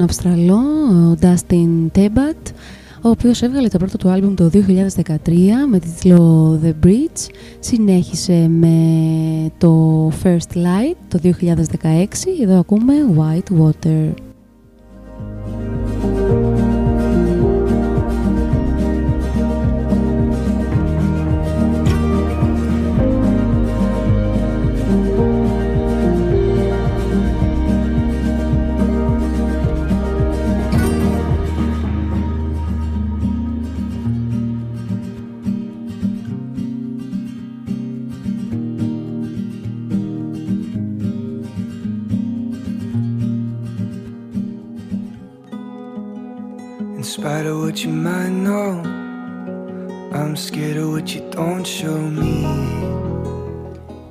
Αυστραλό, 0.10 0.58
ο 0.58 1.18
Dustin 1.22 1.98
Tebat, 1.98 2.52
ο 3.02 3.10
οποίος 3.10 3.42
έβγαλε 3.42 3.68
το 3.68 3.78
πρώτο 3.78 3.98
του 3.98 4.10
άλμπουμ 4.10 4.34
το 4.34 4.50
2013 4.54 5.16
με 5.70 5.80
τίτλο 5.80 6.60
The 6.64 6.86
Bridge, 6.86 7.30
συνέχισε 7.60 8.48
με 8.48 8.78
το 9.58 10.08
First 10.24 10.56
Light 10.56 10.96
το 11.08 11.20
2016, 11.24 11.32
εδώ 12.42 12.60
ακούμε 12.60 12.94
White 13.18 13.62
Water. 13.62 14.14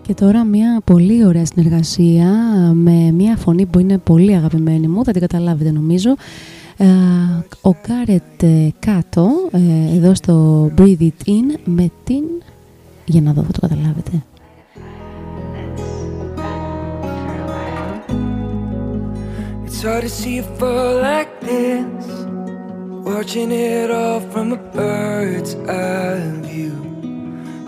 Και 0.03 0.15
τώρα 0.15 0.45
μια 0.45 0.81
πολύ 0.85 1.25
ωραία 1.25 1.47
συνεργασία 1.47 2.31
με 2.75 3.11
μια 3.13 3.37
φωνή 3.37 3.67
που 3.67 3.79
είναι 3.79 3.99
πολύ 3.99 4.35
αγαπημένη 4.35 4.89
μου, 4.89 5.05
θα 5.05 5.13
την 5.13 5.21
καταλάβετε 5.21 5.71
νομίζω. 5.71 6.15
Ε, 6.77 6.87
ο 7.61 7.75
Γκάρετ 7.87 8.73
Κάτω, 8.79 9.31
ε, 9.51 9.97
εδώ 9.97 10.15
στο 10.15 10.65
Breathe 10.79 11.01
It 11.01 11.27
In, 11.27 11.59
με 11.65 11.91
την... 12.05 12.23
Για 13.05 13.21
να 13.21 13.33
δω, 13.33 13.43
θα 13.43 13.53
το 13.53 13.61
καταλάβετε. 13.61 14.23
It's 19.65 19.83
hard 19.83 20.03
to 20.03 20.09
see 20.09 20.39
it 20.39 20.47
fall 20.59 20.95
like 21.09 21.33
this. 21.41 22.07
Watching 23.09 23.53
it 23.53 23.91
all 23.91 24.21
from 24.33 24.53
a 24.53 24.61
bird's 24.75 25.55
eye 25.55 26.41
view. 26.43 26.98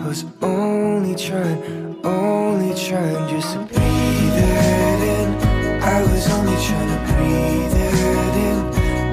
Was 0.07 0.25
only 0.41 1.15
trying, 1.15 1.95
only 2.03 2.73
trying 2.75 3.29
just 3.29 3.53
to 3.53 3.59
breathe 3.59 4.35
it 4.35 5.01
in. 5.03 5.29
I 5.81 6.01
was 6.01 6.27
only 6.31 6.57
trying 6.65 6.89
to 6.89 6.97
breathe 7.13 7.75
it 7.75 8.35
in. 8.35 8.57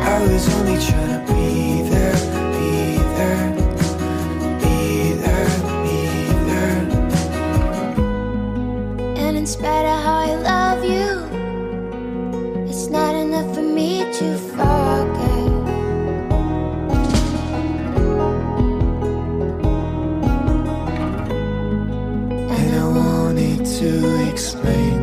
I 0.00 0.18
was 0.26 0.48
only 0.56 0.78
trying 0.84 1.12
to 1.14 1.32
be 1.32 1.82
there, 1.88 2.16
be 2.56 2.98
there, 3.16 3.46
be 4.58 5.12
there, 5.22 5.48
be 5.84 5.98
there. 6.48 6.78
And 9.18 9.36
in 9.36 9.46
spite 9.46 9.86
of 9.86 10.02
how 10.02 10.16
I 10.16 10.34
love 10.34 10.82
you, 10.84 11.27
to 23.78 24.28
explain. 24.28 24.98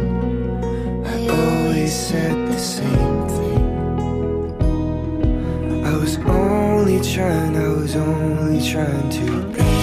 I 1.05 1.27
always 1.29 1.93
said 1.93 2.35
the 2.49 2.59
same 2.59 3.27
thing. 3.29 3.63
I 5.85 5.95
was 5.95 6.17
only 6.17 6.99
trying, 6.99 7.55
I 7.55 7.69
was 7.69 7.95
only 7.95 8.59
trying 8.69 9.09
to 9.11 9.43
breathe 9.43 9.74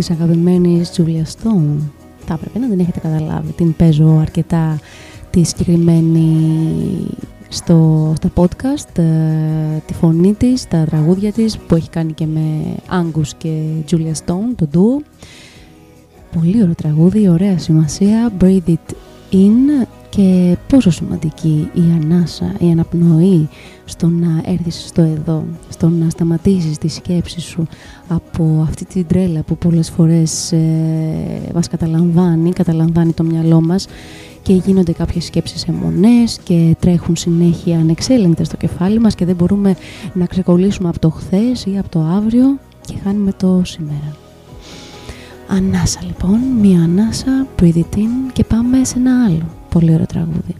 της 0.00 0.10
αγαπημένης 0.10 0.90
Julia 0.96 1.22
Stone. 1.22 1.76
Θα 2.26 2.34
έπρεπε 2.34 2.58
να 2.58 2.68
την 2.68 2.80
έχετε 2.80 2.98
καταλάβει. 2.98 3.52
Την 3.52 3.76
παίζω 3.76 4.18
αρκετά 4.20 4.78
τη 5.30 5.42
συγκεκριμένη 5.44 6.26
στο, 7.48 8.12
στα 8.16 8.30
podcast, 8.34 8.98
ε, 8.98 9.04
τη 9.86 9.94
φωνή 9.94 10.34
της, 10.34 10.68
τα 10.68 10.84
τραγούδια 10.84 11.32
της 11.32 11.58
που 11.58 11.74
έχει 11.74 11.90
κάνει 11.90 12.12
και 12.12 12.26
με 12.26 12.40
Angus 12.90 13.28
και 13.38 13.62
Julia 13.90 14.12
Stone, 14.26 14.54
το 14.56 14.68
duo. 14.72 15.04
Πολύ 16.32 16.62
ωραίο 16.62 16.74
τραγούδι, 16.74 17.28
ωραία 17.28 17.58
σημασία, 17.58 18.32
Breathe 18.40 18.68
It 18.68 18.94
In 19.32 19.86
και 20.10 20.56
πόσο 20.68 20.90
σημαντική 20.90 21.68
η 21.74 21.82
ανάσα, 22.02 22.54
η 22.58 22.70
αναπνοή 22.70 23.48
στο 23.84 24.08
να 24.08 24.42
έρθεις 24.44 24.84
στο 24.86 25.02
εδώ, 25.02 25.44
στο 25.68 25.88
να 25.88 26.10
σταματήσεις 26.10 26.78
τη 26.78 26.88
σκέψη 26.88 27.40
σου 27.40 27.66
από 28.08 28.64
αυτή 28.68 28.84
την 28.84 29.06
τρέλα 29.06 29.42
που 29.42 29.56
πολλές 29.56 29.90
φορές 29.90 30.52
ε, 30.52 31.50
μας 31.54 31.68
καταλαμβάνει, 31.68 32.52
καταλαμβάνει 32.52 33.12
το 33.12 33.22
μυαλό 33.22 33.60
μας 33.60 33.86
και 34.42 34.52
γίνονται 34.52 34.92
κάποιες 34.92 35.24
σκέψεις 35.24 35.68
αιμονές 35.68 36.38
και 36.42 36.76
τρέχουν 36.80 37.16
συνέχεια 37.16 37.78
ανεξέλεγκτα 37.78 38.44
στο 38.44 38.56
κεφάλι 38.56 38.98
μας 38.98 39.14
και 39.14 39.24
δεν 39.24 39.34
μπορούμε 39.34 39.76
να 40.12 40.26
ξεκολλήσουμε 40.26 40.88
από 40.88 40.98
το 40.98 41.10
χθες 41.10 41.64
ή 41.64 41.78
από 41.78 41.88
το 41.88 42.00
αύριο 42.00 42.58
και 42.86 42.94
χάνουμε 43.04 43.32
το 43.32 43.62
σήμερα. 43.64 44.16
Ανάσα 45.48 46.00
λοιπόν, 46.06 46.38
μία 46.60 46.82
ανάσα, 46.82 47.46
breathe 47.60 47.76
it 47.76 47.96
in 47.96 48.32
και 48.32 48.44
πάμε 48.44 48.84
σε 48.84 48.98
ένα 48.98 49.24
άλλο 49.24 49.59
πολύ 49.70 49.92
ωραίο 49.92 50.06
τραγούδι. 50.06 50.54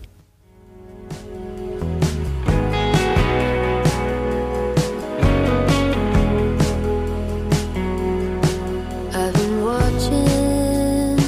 I've 9.12 9.34
been 9.38 9.56
watching 9.68 11.18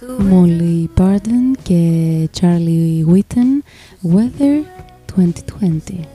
the 0.00 0.10
Molly 0.30 0.78
Parton 0.98 1.46
και 1.62 1.82
Charlie 2.38 2.96
Whitten 3.10 3.50
Weather 4.14 4.56
2020 5.06 6.06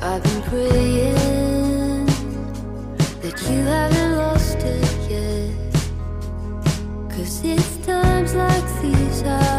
2020 0.00 1.35
together. 9.26 9.55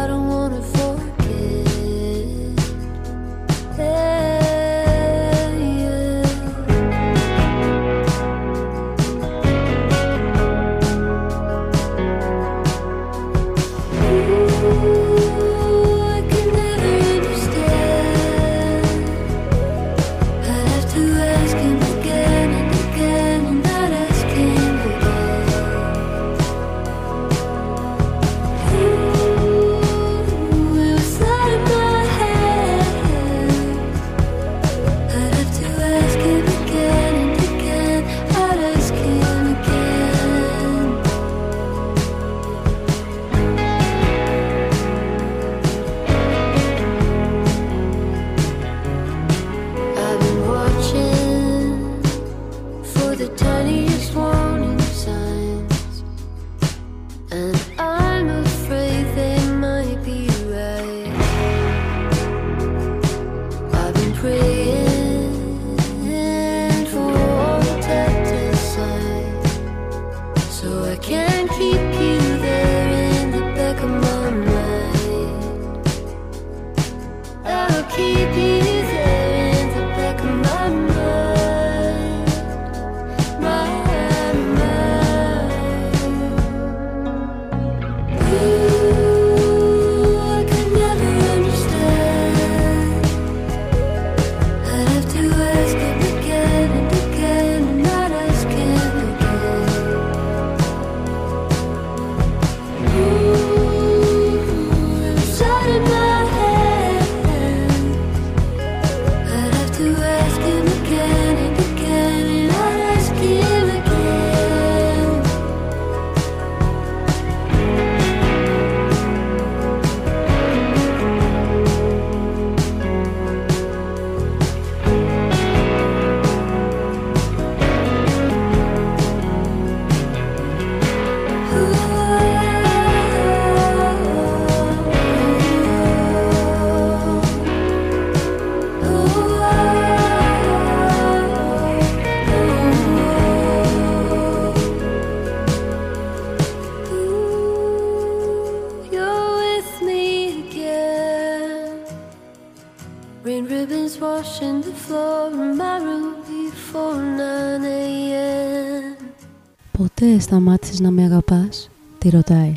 Ποτέ 160.18 160.30
σταμάτησες 160.30 160.80
να 160.80 160.90
με 160.90 161.02
αγαπάς, 161.02 161.70
τη 161.98 162.08
ρωτάει. 162.08 162.54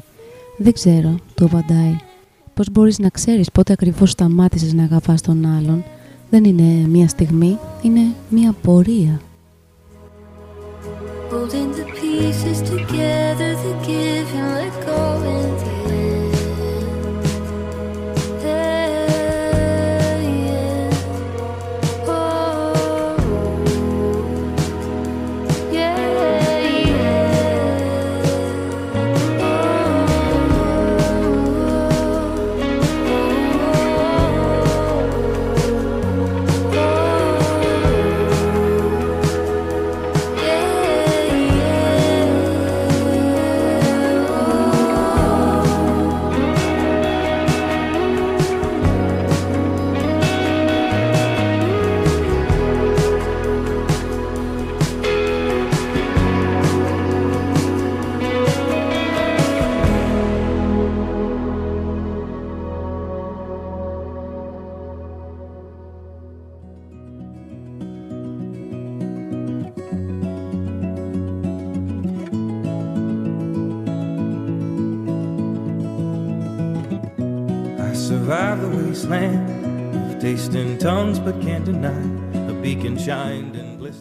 Δεν 0.57 0.73
ξέρω, 0.73 1.15
του 1.35 1.45
απαντάει. 1.45 1.95
Πώς 2.53 2.69
μπορείς 2.71 2.99
να 2.99 3.09
ξέρεις 3.09 3.51
πότε 3.51 3.73
ακριβώς 3.73 4.11
σταμάτησες 4.11 4.73
να 4.73 4.83
αγαπάς 4.83 5.21
τον 5.21 5.45
άλλον; 5.45 5.83
Δεν 6.29 6.43
είναι 6.43 6.87
μία 6.87 7.07
στιγμή, 7.07 7.57
είναι 7.81 8.01
μία 8.29 8.55
πορεία. 8.61 9.21
Holding 11.31 11.71
the 11.79 11.85
pieces 11.99 12.59
together, 12.71 13.51
the 13.63 13.73
give 13.87 14.29
and 14.39 14.49
let 14.57 14.73
go 14.87 15.01
in 15.35 15.49
the 15.63 15.80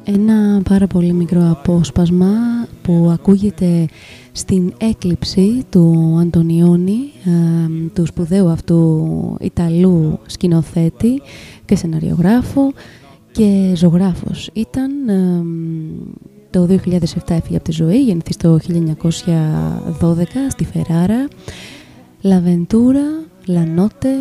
Ένα 0.05 0.63
πάρα 0.69 0.87
πολύ 0.87 1.13
μικρό 1.13 1.51
απόσπασμα 1.51 2.33
που 2.83 3.09
ακούγεται 3.13 3.87
στην 4.33 4.73
έκλειψη 4.79 5.65
του 5.71 6.17
Αντωνιώνη, 6.21 6.99
ε, 7.25 7.31
του 7.95 8.07
σπουδαίου 8.07 8.49
αυτού 8.49 9.37
Ιταλού 9.41 10.19
σκηνοθέτη 10.27 11.23
και 11.65 11.77
σεναριογράφου 11.77 12.73
και 13.33 13.73
ζωγράφος. 13.77 14.51
Ήταν 14.53 15.09
ε, 15.09 15.43
το 16.51 16.67
2007 16.69 16.77
έφυγε 17.29 17.57
από 17.57 17.65
τη 17.65 17.73
ζωή, 17.73 18.03
γεννηθεί 18.03 18.37
το 18.37 18.59
1912 20.01 20.25
στη 20.49 20.65
Φεράρα, 20.65 21.29
Λαβεντούρα, 22.21 23.25
Λανότε 23.47 24.15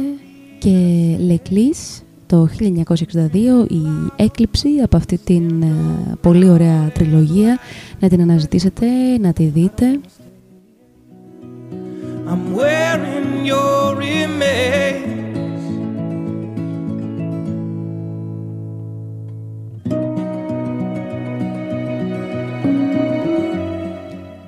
και 0.60 0.76
Λεκλής 1.20 2.04
το 2.30 2.48
1962 2.60 3.70
η 3.70 3.82
έκλειψη 4.16 4.70
από 4.84 4.98
αυτή 4.98 5.18
την 5.18 5.62
ε, 5.62 5.68
πολύ 6.22 6.50
ωραία 6.50 6.92
τριλογία 6.94 7.58
να 8.00 8.10
την 8.10 8.22
αναζητήσετε, 8.22 8.86
να 9.22 9.34
τη 9.34 9.44
δείτε 9.46 10.00
I'm 12.32 12.56
wearing 12.56 13.46
your 13.46 13.98
image. 13.98 15.10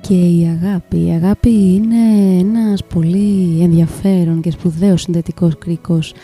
και 0.00 0.14
η 0.14 0.58
αγάπη. 0.62 1.06
Η 1.06 1.10
αγάπη 1.10 1.50
είναι 1.50 2.38
ένας 2.38 2.84
πολύ 2.84 3.62
ενδιαφέρον 3.62 4.40
και 4.40 4.50
σπουδαίος 4.50 5.02
συνδετικός 5.02 5.58
κρίκος 5.58 6.14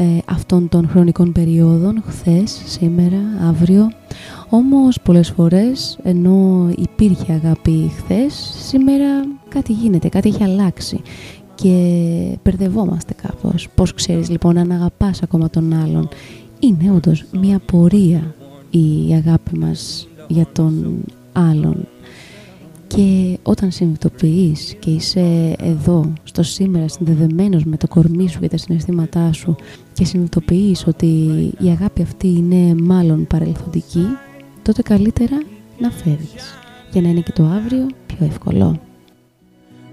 ε, 0.00 0.18
αυτών 0.24 0.68
των 0.68 0.88
χρονικών 0.88 1.32
περιόδων, 1.32 2.02
χθες, 2.06 2.62
σήμερα, 2.64 3.18
αύριο. 3.48 3.90
Όμως 4.48 5.00
πολλές 5.02 5.30
φορές, 5.30 5.98
ενώ 6.02 6.68
υπήρχε 6.76 7.32
αγάπη 7.32 7.90
χθες, 7.96 8.52
σήμερα 8.58 9.06
κάτι 9.48 9.72
γίνεται, 9.72 10.08
κάτι 10.08 10.28
έχει 10.28 10.42
αλλάξει 10.42 11.00
και 11.54 12.38
μπερδευόμαστε 12.44 13.14
κάπως. 13.22 13.68
Πώς 13.74 13.94
ξέρεις 13.94 14.30
λοιπόν 14.30 14.58
αν 14.58 14.72
αγαπάς 14.72 15.22
ακόμα 15.22 15.50
τον 15.50 15.72
άλλον. 15.72 16.08
Είναι 16.58 16.92
όντως 16.92 17.24
μια 17.40 17.58
πορεία 17.58 18.34
η 18.70 19.14
αγάπη 19.14 19.58
μας 19.58 20.08
για 20.28 20.46
τον 20.52 21.04
άλλον. 21.32 21.86
Και 22.88 23.38
όταν 23.42 23.70
συνειδητοποιείς 23.70 24.76
και 24.78 24.90
είσαι 24.90 25.56
εδώ, 25.62 26.12
στο 26.22 26.42
σήμερα, 26.42 26.88
συνδεδεμένος 26.88 27.64
με 27.64 27.76
το 27.76 27.88
κορμί 27.88 28.28
σου 28.28 28.40
και 28.40 28.48
τα 28.48 28.56
συναισθήματά 28.56 29.32
σου 29.32 29.56
και 29.92 30.04
συνειδητοποιείς 30.04 30.86
ότι 30.86 31.06
η 31.58 31.68
αγάπη 31.68 32.02
αυτή 32.02 32.28
είναι 32.28 32.74
μάλλον 32.82 33.26
παρελθοντική, 33.26 34.06
τότε 34.62 34.82
καλύτερα 34.82 35.42
να 35.78 35.90
φεύγεις. 35.90 36.54
Για 36.92 37.00
να 37.00 37.08
είναι 37.08 37.20
και 37.20 37.32
το 37.32 37.44
αύριο 37.44 37.86
πιο 38.06 38.26
εύκολο. 38.26 38.80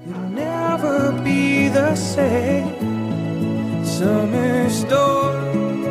It'll 0.08 0.30
never 0.46 0.98
be 1.28 1.70
the 1.80 1.92
same. 2.14 2.70
Summer 3.98 4.70
storm, 4.82 5.82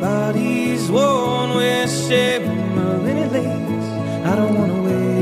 bodies 0.00 0.84
worn 0.96 1.48
with 1.58 1.90
shimmering 2.04 3.22
lace. 3.34 3.90
I 4.28 4.32
don't 4.38 4.54
wanna 4.58 4.78
wait. 4.86 5.13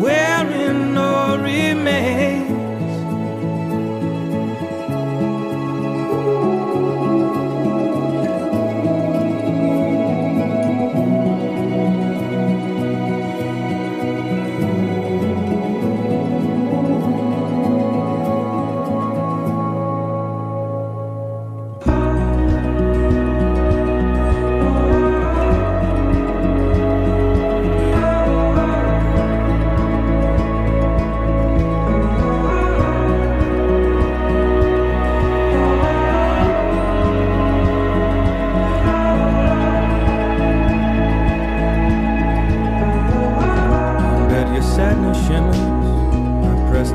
wherein 0.00 0.94
no 0.94 1.36
remains. 1.36 2.49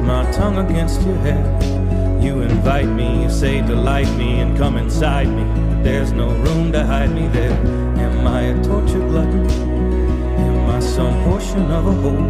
My 0.05 0.29
tongue 0.31 0.57
against 0.57 1.01
your 1.01 1.17
head. 1.17 2.23
You 2.23 2.41
invite 2.41 2.87
me, 2.87 3.23
you 3.23 3.29
say 3.29 3.61
delight 3.61 4.09
me 4.15 4.39
and 4.39 4.55
come 4.57 4.77
inside 4.77 5.27
me. 5.27 5.43
But 5.43 5.83
there's 5.83 6.11
no 6.11 6.29
room 6.29 6.71
to 6.73 6.85
hide 6.85 7.11
me 7.11 7.27
there. 7.27 7.51
Am 7.51 8.27
I 8.27 8.41
a 8.41 8.63
tortured 8.63 9.07
glutton? 9.09 9.49
Am 9.49 10.69
I 10.69 10.79
some 10.79 11.23
portion 11.23 11.71
of 11.71 11.87
a 11.87 11.91
whole? 11.91 12.29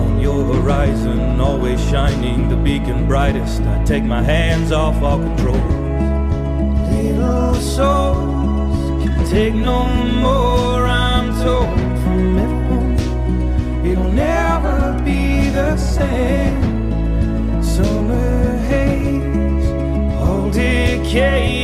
On 0.00 0.20
your 0.20 0.44
horizon, 0.54 1.40
always 1.40 1.80
shining, 1.90 2.48
the 2.48 2.56
beacon 2.56 3.06
brightest. 3.08 3.62
I 3.62 3.82
take 3.84 4.04
my 4.04 4.22
hands 4.22 4.70
off 4.70 5.02
all 5.02 5.18
control. 5.18 5.62
Little 6.92 7.54
souls 7.54 9.04
can 9.04 9.26
take 9.26 9.54
no 9.54 9.86
more. 10.20 10.86
I'm 10.86 11.26
torn 11.42 11.96
from 12.02 12.38
everyone. 12.38 13.86
It'll 13.86 14.12
never 14.12 15.02
be 15.04 15.50
the 15.50 15.76
same. 15.76 16.57
Decay 21.10 21.57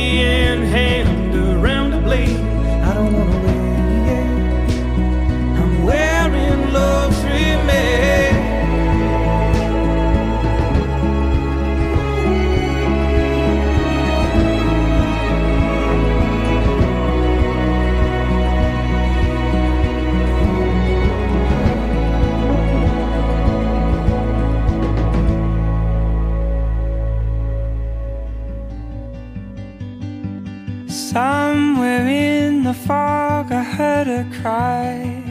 her 33.75 34.25
cry. 34.41 35.23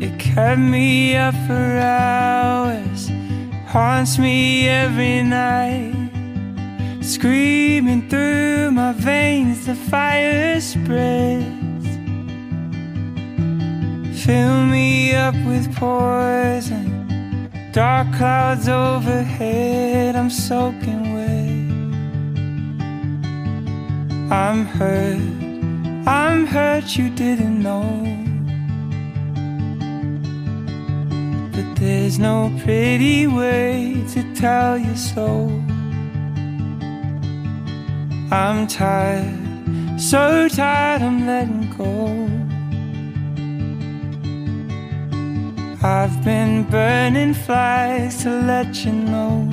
It 0.00 0.18
kept 0.18 0.60
me 0.60 1.16
up 1.16 1.34
for 1.46 1.66
hours, 1.78 3.10
haunts 3.66 4.18
me 4.18 4.68
every 4.68 5.22
night. 5.22 5.94
Screaming 7.00 8.08
through 8.10 8.70
my 8.72 8.92
veins, 8.92 9.64
the 9.64 9.74
fire 9.74 10.60
spreads. 10.60 11.88
Fill 14.22 14.66
me 14.66 15.14
up 15.14 15.36
with 15.46 15.74
poison. 15.74 16.86
Dark 17.72 18.12
clouds 18.12 18.68
overhead, 18.68 20.16
I'm 20.16 20.28
soaking 20.28 21.14
wet. 21.14 21.58
I'm 24.30 24.66
hurt, 24.66 25.37
I'm 26.08 26.46
hurt 26.46 26.96
you 26.96 27.10
didn't 27.10 27.62
know. 27.62 27.84
But 31.52 31.78
there's 31.78 32.18
no 32.18 32.50
pretty 32.64 33.26
way 33.26 34.02
to 34.14 34.22
tell 34.34 34.78
you 34.78 34.96
so. 34.96 35.48
I'm 38.30 38.66
tired, 38.66 40.00
so 40.00 40.48
tired 40.48 41.02
I'm 41.02 41.26
letting 41.26 41.68
go. 41.76 42.08
I've 45.86 46.24
been 46.24 46.64
burning 46.70 47.34
flags 47.34 48.22
to 48.22 48.30
let 48.30 48.82
you 48.82 48.92
know 48.92 49.46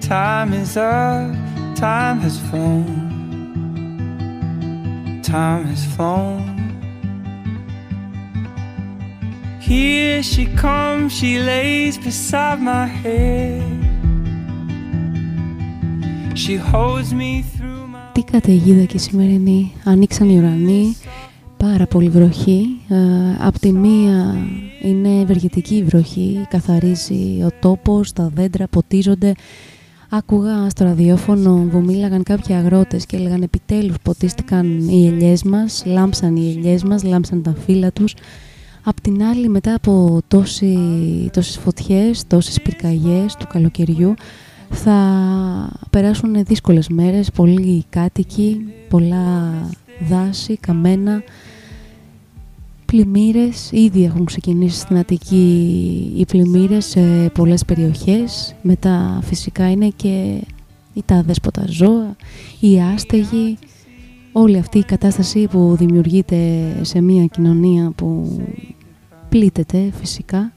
time 0.00 0.52
is 0.54 0.76
up, 0.76 1.32
time 1.76 2.18
has 2.18 2.40
flown. 2.50 3.03
Time 5.34 5.64
has 5.72 5.84
flown. 5.94 6.42
Here 9.68 10.22
she 10.22 10.44
comes, 10.64 11.08
she 11.18 11.32
lays 11.50 11.94
beside 12.06 12.60
my 12.72 12.86
head. 13.02 13.62
She 16.42 16.54
holds 16.72 17.10
me 17.12 17.42
through 17.42 17.86
my. 17.92 18.12
Τι 18.12 18.22
καταιγίδα 18.22 18.84
και 18.84 18.96
η 18.96 18.98
σημερινή. 18.98 19.72
Ανοίξαν 19.84 20.28
οι 20.28 20.38
ουρανοί, 20.38 20.96
πάρα 21.56 21.86
πολύ 21.86 22.08
βροχή. 22.08 22.66
Ε, 22.88 22.96
απ' 23.38 23.58
τη 23.58 23.72
μία 23.72 24.36
είναι 24.82 25.20
ευεργετική 25.20 25.74
η 25.74 25.82
βροχή, 25.82 26.46
καθαρίζει 26.48 27.42
ο 27.44 27.48
τόπος, 27.60 28.12
τα 28.12 28.30
δέντρα 28.34 28.66
ποτίζονται. 28.68 29.32
Άκουγα 30.16 30.68
στο 30.70 30.84
ραδιόφωνο 30.84 31.68
που 31.70 31.80
μίλαγαν 31.80 32.22
κάποιοι 32.22 32.54
αγρότες 32.54 33.06
και 33.06 33.16
έλεγαν 33.16 33.42
επιτέλους 33.42 33.96
ποτίστηκαν 34.02 34.88
οι 34.88 35.06
ελιές 35.06 35.42
μας, 35.42 35.82
λάμψαν 35.86 36.36
οι 36.36 36.54
ελιές 36.56 36.82
μας, 36.82 37.02
λάμψαν 37.02 37.42
τα 37.42 37.54
φύλλα 37.66 37.92
τους. 37.92 38.14
Απ' 38.84 39.00
την 39.00 39.22
άλλη 39.22 39.48
μετά 39.48 39.74
από 39.74 40.20
τόση, 40.28 40.78
τόσες 41.32 41.58
φωτιές, 41.58 42.26
τόσες 42.26 42.62
πυρκαγιές 42.62 43.36
του 43.36 43.46
καλοκαιριού 43.46 44.14
θα 44.70 44.98
περάσουν 45.90 46.44
δύσκολες 46.44 46.88
μέρες, 46.88 47.30
πολλοί 47.30 47.84
κάτοικοι, 47.88 48.64
πολλά 48.88 49.52
δάση, 50.08 50.56
καμένα, 50.56 51.22
πλημμύρες. 52.86 53.70
Ήδη 53.72 54.04
έχουν 54.04 54.24
ξεκινήσει 54.24 54.78
στην 54.78 54.96
Αττική 54.96 56.12
οι 56.16 56.24
πλημμύρες 56.24 56.84
σε 56.84 57.30
πολλές 57.34 57.64
περιοχές. 57.64 58.54
Μετά 58.62 59.18
φυσικά 59.22 59.70
είναι 59.70 59.88
και 59.96 60.40
οι 60.94 61.02
τα 61.06 61.22
δέσποτα 61.22 61.64
ζώα, 61.66 62.16
οι 62.60 62.80
άστεγοι, 62.80 63.58
όλη 64.32 64.58
αυτή 64.58 64.78
η 64.78 64.84
κατάσταση 64.84 65.46
που 65.50 65.76
δημιουργείται 65.78 66.72
σε 66.82 67.00
μια 67.00 67.24
κοινωνία 67.24 67.92
που 67.96 68.40
πλήττεται 69.28 69.92
φυσικά. 70.00 70.52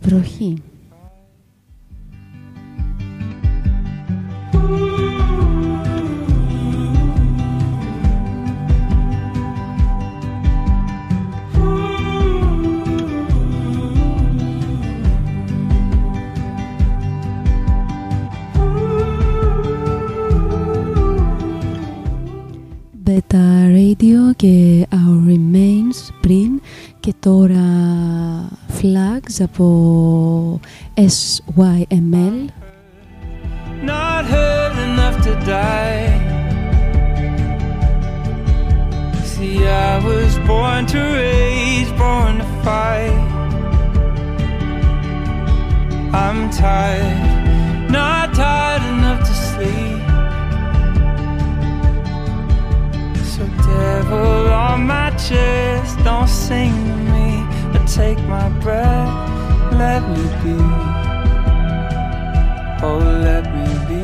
Βροχή. 0.00 0.54
Beta 23.13 23.67
Radio 23.71 24.35
και 24.35 24.87
Our 24.91 25.29
Remains 25.29 26.13
πριν 26.21 26.61
και 26.99 27.13
τώρα 27.19 27.67
Flags 28.81 29.43
από 29.43 30.59
SYML 30.95 32.45
Not 33.81 34.25
hurt 34.25 34.75
enough 34.87 35.17
to 35.25 35.33
die. 35.45 36.09
See, 39.31 39.59
I 39.65 39.93
was 40.09 40.33
born 40.49 40.85
to 40.93 40.99
rage, 41.19 41.91
born 41.97 42.33
to 42.41 42.47
fight. 42.65 43.19
I'm 46.23 46.39
tired, 46.49 47.89
not 47.89 48.33
tired 48.33 48.83
enough 48.93 49.21
to 49.29 49.33
sleep. 49.49 49.92
So, 53.34 53.44
devil 53.46 54.52
on 54.52 54.86
my 54.86 55.10
chest, 55.10 55.98
don't 56.04 56.28
sing 56.28 56.70
to 56.70 56.96
me, 57.12 57.44
but 57.72 57.84
take 57.88 58.20
my 58.28 58.48
breath, 58.60 59.72
let 59.72 60.02
me 60.08 60.22
be. 60.44 60.56
Oh, 62.86 62.98
let 63.24 63.44
me 63.52 63.66
be. 63.88 64.03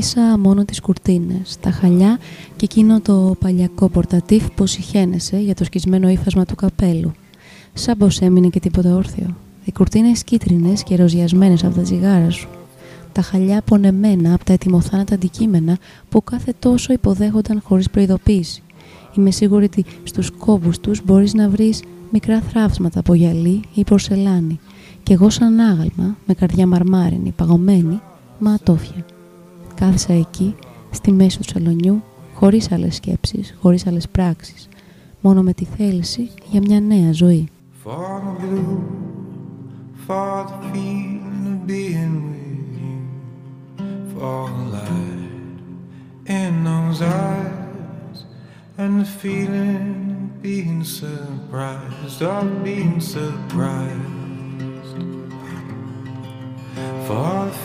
Αφήσα 0.00 0.38
μόνο 0.38 0.64
τις 0.64 0.80
κουρτίνες, 0.80 1.56
τα 1.60 1.70
χαλιά 1.70 2.18
και 2.56 2.64
εκείνο 2.64 3.00
το 3.00 3.36
παλιακό 3.38 3.88
πορτατίφ 3.88 4.50
που 4.50 4.66
συχαίνεσαι 4.66 5.38
για 5.38 5.54
το 5.54 5.64
σκισμένο 5.64 6.08
ύφασμα 6.08 6.44
του 6.44 6.54
καπέλου. 6.54 7.12
Σαν 7.72 7.96
πως 7.96 8.20
έμεινε 8.20 8.48
και 8.48 8.60
τίποτα 8.60 8.94
όρθιο. 8.94 9.36
Οι 9.64 9.72
κουρτίνες 9.72 10.24
κίτρινες 10.24 10.82
και 10.82 10.96
ροζιασμένες 10.96 11.64
από 11.64 11.74
τα 11.74 11.82
τσιγάρα 11.82 12.30
σου. 12.30 12.48
Τα 13.12 13.22
χαλιά 13.22 13.62
πονεμένα 13.62 14.34
από 14.34 14.44
τα 14.44 14.52
ετοιμοθάνατα 14.52 15.14
αντικείμενα 15.14 15.78
που 16.08 16.24
κάθε 16.24 16.54
τόσο 16.58 16.92
υποδέχονταν 16.92 17.60
χωρίς 17.64 17.90
προειδοποίηση. 17.90 18.62
Είμαι 19.16 19.30
σίγουρη 19.30 19.64
ότι 19.64 19.84
στους 20.02 20.30
κόμπους 20.30 20.78
τους 20.78 21.04
μπορείς 21.04 21.34
να 21.34 21.48
βρεις 21.48 21.82
μικρά 22.10 22.40
θράψματα 22.40 22.98
από 22.98 23.14
γυαλί 23.14 23.60
ή 23.74 23.84
πορσελάνη 23.84 24.60
και 25.02 25.12
εγώ 25.12 25.30
σαν 25.30 25.60
άγαλμα, 25.60 26.16
με 26.26 26.34
καρδιά 26.34 26.66
μαρμάρινη, 26.66 27.30
παγωμένη, 27.30 28.00
μα 28.38 28.52
ατόφια. 28.52 29.04
Κάθισα 29.80 30.12
εκεί, 30.12 30.54
στη 30.90 31.12
μέση 31.12 31.38
του 31.38 31.44
σαλονιού, 31.44 32.02
χωρίς 32.34 32.72
άλλες 32.72 32.94
σκέψεις, 32.94 33.56
χωρίς 33.60 33.86
άλλες 33.86 34.08
πράξεις, 34.08 34.68
μόνο 35.20 35.42
με 35.42 35.52
τη 35.52 35.64
θέληση 35.64 36.30
για 36.50 36.60
μια 36.60 36.80
νέα 36.80 37.12
ζωή. 37.12 37.48
Μόνο 37.84 38.32
με 38.32 38.42
τη 38.42 38.44
θέληση 38.44 38.78
για 38.90 39.40
μια 41.06 41.60
νέα 41.66 42.02
ζωή. 53.92 54.19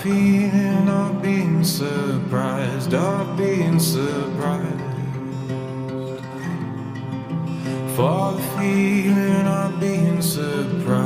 Feeling 0.06 0.88
of 0.88 1.20
being 1.20 1.64
surprised, 1.64 2.94
of 2.94 3.36
being 3.36 3.80
surprised. 3.80 4.84
For 7.96 8.34
the 8.34 8.44
feeling 8.56 9.48
of 9.48 9.80
being 9.80 10.22
surprised. 10.22 11.05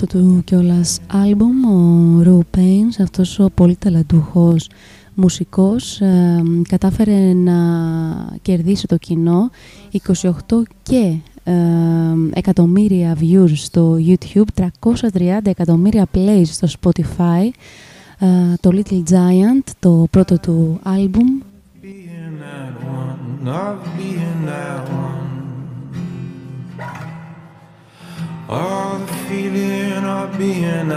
Πρώτο 0.00 0.18
του 0.18 0.42
κιόλας 0.44 1.00
άλμπουμ, 1.06 1.64
ο 1.64 2.22
Ρο 2.22 2.42
Pains, 2.56 3.02
αυτός 3.02 3.38
ο 3.38 3.50
πολύ 3.54 3.76
ταλαντούχος 3.76 4.68
μουσικός, 5.14 6.00
ε, 6.00 6.42
κατάφερε 6.68 7.32
να 7.32 7.54
κερδίσει 8.42 8.86
το 8.86 8.96
κοινό 8.96 9.50
28 9.92 10.62
και 10.82 11.14
ε, 11.44 11.54
εκατομμύρια 12.32 13.16
views 13.20 13.52
στο 13.54 13.98
YouTube, 14.06 14.64
330 14.80 15.38
εκατομμύρια 15.42 16.06
plays 16.14 16.46
στο 16.46 16.68
Spotify, 16.80 17.48
ε, 18.18 18.26
το 18.60 18.70
Little 18.72 19.02
Giant, 19.10 19.70
το 19.78 20.06
πρώτο 20.10 20.38
του 20.38 20.80
άλμπουμ, 20.82 21.28
being 30.40 30.90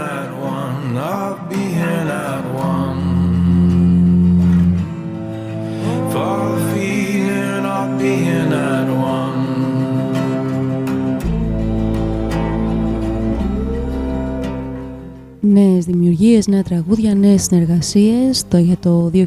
δημιουργίε 15.84 15.84
δημιουργίες, 15.84 16.46
νέα 16.46 16.62
τραγούδια, 16.62 17.14
νέες 17.14 17.42
συνεργασίες 17.42 18.44
το, 18.48 18.56
για 18.58 18.76
το 18.80 19.10
2021. 19.14 19.18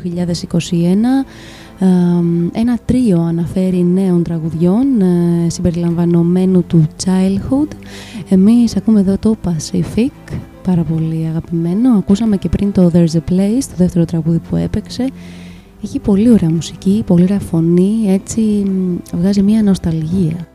Ε, 1.79 2.59
ένα 2.59 2.77
τρίο 2.85 3.21
αναφέρει 3.21 3.83
νέων 3.83 4.23
τραγουδιών 4.23 5.01
ε, 5.01 5.49
συμπεριλαμβανομένου 5.49 6.63
του 6.63 6.87
Childhood. 7.03 7.67
Εμείς 8.29 8.75
ακούμε 8.75 8.99
εδώ 8.99 9.17
το 9.17 9.35
Pacific, 9.45 10.33
πάρα 10.63 10.83
πολύ 10.83 11.25
αγαπημένο. 11.29 11.89
Ακούσαμε 11.97 12.37
και 12.37 12.49
πριν 12.49 12.71
το 12.71 12.91
There's 12.93 13.15
a 13.15 13.31
Place, 13.31 13.63
το 13.69 13.75
δεύτερο 13.77 14.05
τραγούδι 14.05 14.39
που 14.49 14.55
έπαιξε. 14.55 15.07
Έχει 15.83 15.99
πολύ 15.99 16.31
ωραία 16.31 16.49
μουσική, 16.49 17.03
πολύ 17.05 17.23
ωραία 17.23 17.39
φωνή, 17.39 18.05
έτσι 18.07 18.41
μ, 18.41 19.17
βγάζει 19.17 19.41
μια 19.41 19.63
νοσταλγία. 19.63 20.47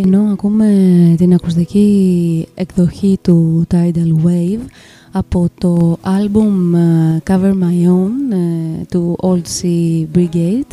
Και 0.00 0.06
ενώ 0.06 0.32
ακούμε 0.32 0.66
την 1.16 1.34
ακουστική 1.34 2.48
εκδοχή 2.54 3.18
του 3.22 3.66
Tidal 3.70 4.26
Wave 4.26 4.60
από 5.12 5.48
το 5.58 5.96
άλμπουμ 6.00 6.74
ε, 6.74 7.22
Cover 7.26 7.52
My 7.52 7.88
Own 7.88 8.32
ε, 8.32 8.84
του 8.90 9.16
Old 9.20 9.62
Sea 9.62 10.16
Brigade 10.16 10.72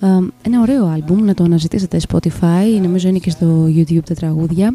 ε, 0.00 0.06
ένα 0.42 0.60
ωραίο 0.60 0.86
άλμπουμ, 0.86 1.24
να 1.24 1.34
το 1.34 1.44
αναζητήσετε 1.44 2.00
Spotify, 2.08 2.80
νομίζω 2.82 3.08
είναι 3.08 3.18
και 3.18 3.30
στο 3.30 3.64
YouTube 3.66 4.04
τα 4.04 4.14
τραγούδια. 4.14 4.74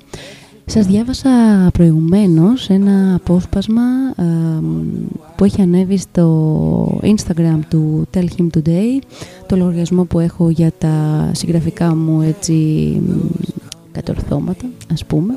Σας 0.66 0.86
διάβασα 0.86 1.30
προηγουμένως 1.74 2.70
ένα 2.70 3.16
απόσπασμα 3.16 3.82
ε, 4.16 4.24
που 5.36 5.44
έχει 5.44 5.62
ανέβει 5.62 5.98
στο 5.98 7.00
Instagram 7.02 7.60
του 7.70 8.08
Tell 8.14 8.26
Him 8.38 8.48
Today, 8.58 9.02
το 9.48 9.56
λογαριασμό 9.56 10.04
που 10.04 10.20
έχω 10.20 10.50
για 10.50 10.72
τα 10.78 11.30
συγγραφικά 11.34 11.96
μου 11.96 12.22
έτσι 12.22 12.54
μ, 13.08 13.12
κατορθώματα, 13.98 14.66
ας 14.94 15.06
πούμε, 15.06 15.34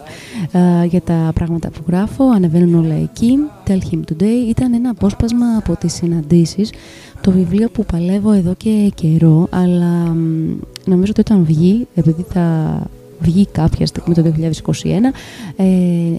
ε, 0.52 0.84
για 0.86 1.00
τα 1.00 1.30
πράγματα 1.34 1.70
που 1.70 1.82
γράφω, 1.86 2.24
ανεβαίνουν 2.24 2.84
όλα 2.84 2.94
εκεί. 2.94 3.38
Tell 3.66 3.78
Him 3.92 4.00
Today 4.12 4.48
ήταν 4.48 4.74
ένα 4.74 4.90
απόσπασμα 4.90 5.46
από 5.56 5.76
τις 5.76 5.92
συναντήσεις, 5.92 6.72
το 7.20 7.30
βιβλίο 7.30 7.68
που 7.68 7.84
παλεύω 7.84 8.32
εδώ 8.32 8.54
και 8.54 8.92
καιρό, 8.94 9.46
αλλά 9.50 10.14
μ, 10.14 10.58
νομίζω 10.84 11.12
ότι 11.16 11.20
όταν 11.20 11.44
βγει, 11.44 11.86
επειδή 11.94 12.24
θα 12.32 12.78
βγει 13.20 13.46
κάποια 13.46 13.86
στιγμή 13.86 14.14
το 14.14 14.22
2021, 14.22 15.12
ε, 15.56 15.66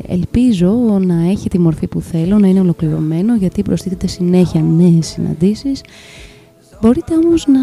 ελπίζω 0.07 0.99
να 1.01 1.29
έχει 1.29 1.49
τη 1.49 1.59
μορφή 1.59 1.87
που 1.87 2.01
θέλω, 2.01 2.39
να 2.39 2.47
είναι 2.47 2.59
ολοκληρωμένο, 2.59 3.35
γιατί 3.35 3.61
προστίθεται 3.61 4.07
συνέχεια 4.07 4.61
νέες 4.61 5.07
συναντήσεις. 5.07 5.81
Μπορείτε 6.81 7.15
όμως 7.15 7.47
να 7.47 7.59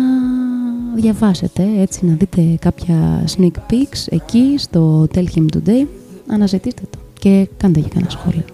διαβάσετε, 0.95 1.63
έτσι 1.77 2.07
να 2.07 2.15
δείτε 2.15 2.57
κάποια 2.61 3.25
sneak 3.37 3.57
peeks 3.71 4.07
εκεί 4.11 4.55
στο 4.59 5.07
Tell 5.15 5.25
Him 5.35 5.47
Today, 5.57 5.87
αναζητήστε 6.27 6.83
το 6.91 6.99
και 7.19 7.49
κάντε 7.57 7.81
και 7.81 7.89
κανένα 7.89 8.11
σχόλιο. 8.11 8.45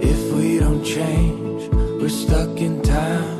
If 0.00 0.22
we 0.36 0.60
don't 0.62 0.84
change, 0.84 1.60
we're 2.00 2.08
stuck 2.08 2.60
in 2.60 2.88
time. 2.88 3.39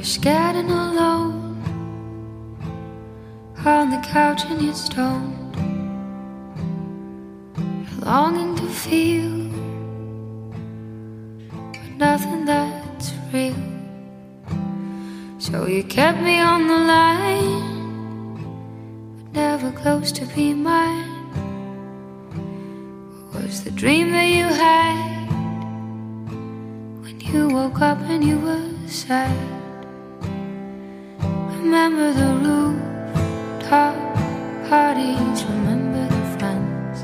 You're 0.00 0.06
scared 0.06 0.56
and 0.56 0.70
alone 0.70 1.60
on 3.66 3.90
the 3.90 3.98
couch 3.98 4.46
and 4.46 4.62
you're 4.62 4.72
stoned. 4.72 5.54
You're 7.58 8.00
longing 8.06 8.56
to 8.56 8.66
feel, 8.66 9.50
but 11.50 11.90
nothing 11.98 12.46
that's 12.46 13.12
real. 13.30 13.54
So 15.38 15.66
you 15.66 15.84
kept 15.84 16.22
me 16.22 16.40
on 16.40 16.66
the 16.66 16.78
line, 16.94 18.38
but 19.18 19.32
never 19.34 19.70
close 19.70 20.10
to 20.12 20.24
be 20.34 20.54
mine. 20.54 21.28
What 23.32 23.42
was 23.42 23.64
the 23.64 23.70
dream 23.70 24.12
that 24.12 24.28
you 24.38 24.44
had 24.44 25.28
when 27.02 27.20
you 27.20 27.48
woke 27.48 27.82
up 27.82 27.98
and 28.08 28.24
you 28.24 28.38
were 28.38 28.88
sad? 28.88 29.59
Remember 31.70 32.12
the 32.12 32.30
rooftop 32.46 33.94
parties, 34.68 35.44
remember 35.44 36.02
the 36.14 36.22
friends. 36.36 36.96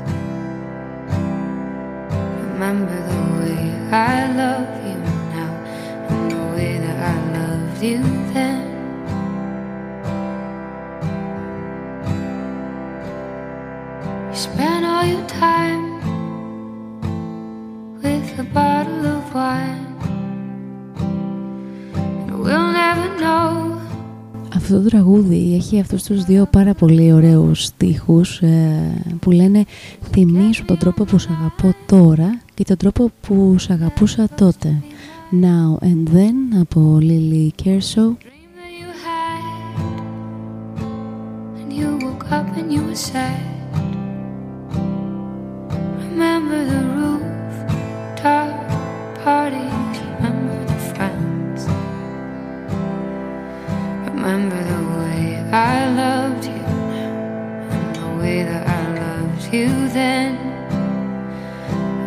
Remember 2.51 2.97
the 3.11 3.21
way 3.39 3.59
I 3.93 4.27
love 4.41 4.69
you 4.85 4.99
now 5.37 5.53
and 6.09 6.31
the 6.31 6.43
way 6.53 6.79
that 6.79 6.97
I 7.13 7.17
loved 7.37 7.81
you 7.81 8.01
then. 8.33 8.67
You 14.29 14.35
spent 14.35 14.85
all 14.85 15.05
your 15.05 15.25
time 15.27 15.83
with 18.03 18.37
a 18.37 18.43
bottle 18.43 18.66
Αυτό 24.67 24.81
το 24.81 24.89
τραγούδι 24.89 25.53
έχει 25.55 25.79
αυτούς 25.79 26.03
τους 26.03 26.23
δύο 26.23 26.47
πάρα 26.51 26.73
πολύ 26.73 27.13
ωραίους 27.13 27.63
στίχους 27.63 28.41
ε, 28.41 29.17
που 29.19 29.31
λένε 29.31 29.65
«Θυμήσου 30.11 30.65
τον 30.65 30.77
τρόπο 30.77 31.03
που 31.03 31.17
σ' 31.17 31.27
αγαπώ 31.29 31.73
τώρα 31.85 32.41
και 32.53 32.63
τον 32.63 32.77
τρόπο 32.77 33.11
που 33.21 33.55
σ' 33.57 33.69
αγαπούσα 33.69 34.27
τότε». 34.35 34.81
Now 35.41 35.83
and 35.83 36.07
Then 36.15 36.59
από 36.59 36.97
Lily 37.01 37.49
Kershaw. 37.63 37.75
Dream 37.95 38.51
that 38.57 38.71
you 38.79 38.87
had 49.33 49.76
remember 54.27 54.61
the 54.61 54.83
way 54.99 55.39
I 55.53 55.87
loved 55.87 56.43
you 56.43 56.65
and 57.71 57.95
the 57.95 58.21
way 58.21 58.43
that 58.43 58.67
I 58.67 58.83
loved 58.99 59.53
you 59.53 59.69
then 59.99 60.35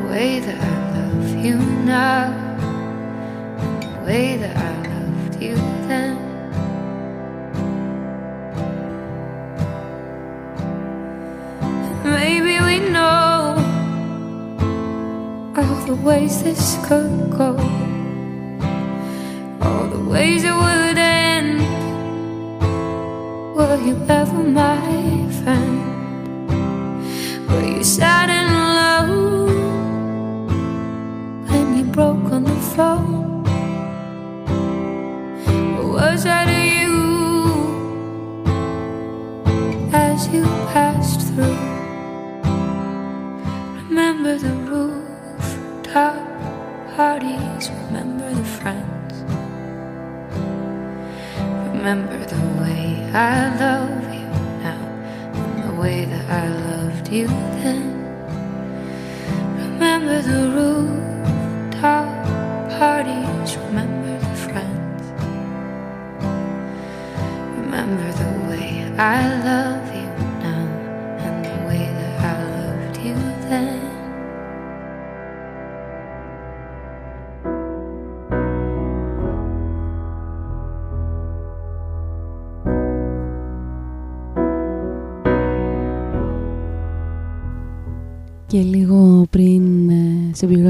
the 0.02 0.08
way 0.12 0.38
that 0.40 0.58
I 0.60 0.76
love 0.98 1.30
you 1.42 1.56
now 1.56 2.28
and 3.62 3.82
the 3.82 4.04
way 4.04 4.36
that 4.36 4.54
I 4.54 4.72
loved 4.92 5.42
you 5.42 5.56
then 5.88 6.16
Maybe 12.04 12.54
we 12.68 12.90
know 12.90 13.56
all 15.56 15.86
the 15.86 15.98
ways 16.04 16.42
this 16.42 16.76
could 16.86 17.30
go, 17.30 17.56
all 19.62 19.86
the 19.86 20.04
ways 20.10 20.44
it 20.44 20.54
would 20.54 20.98
end. 20.98 21.09
Were 23.60 23.76
you 23.76 23.96
ever 24.08 24.42
my 24.42 24.80
friend? 25.38 25.76
Were 27.46 27.66
you 27.76 27.84
sad 27.84 28.19
You 57.10 57.26
can. 57.26 57.89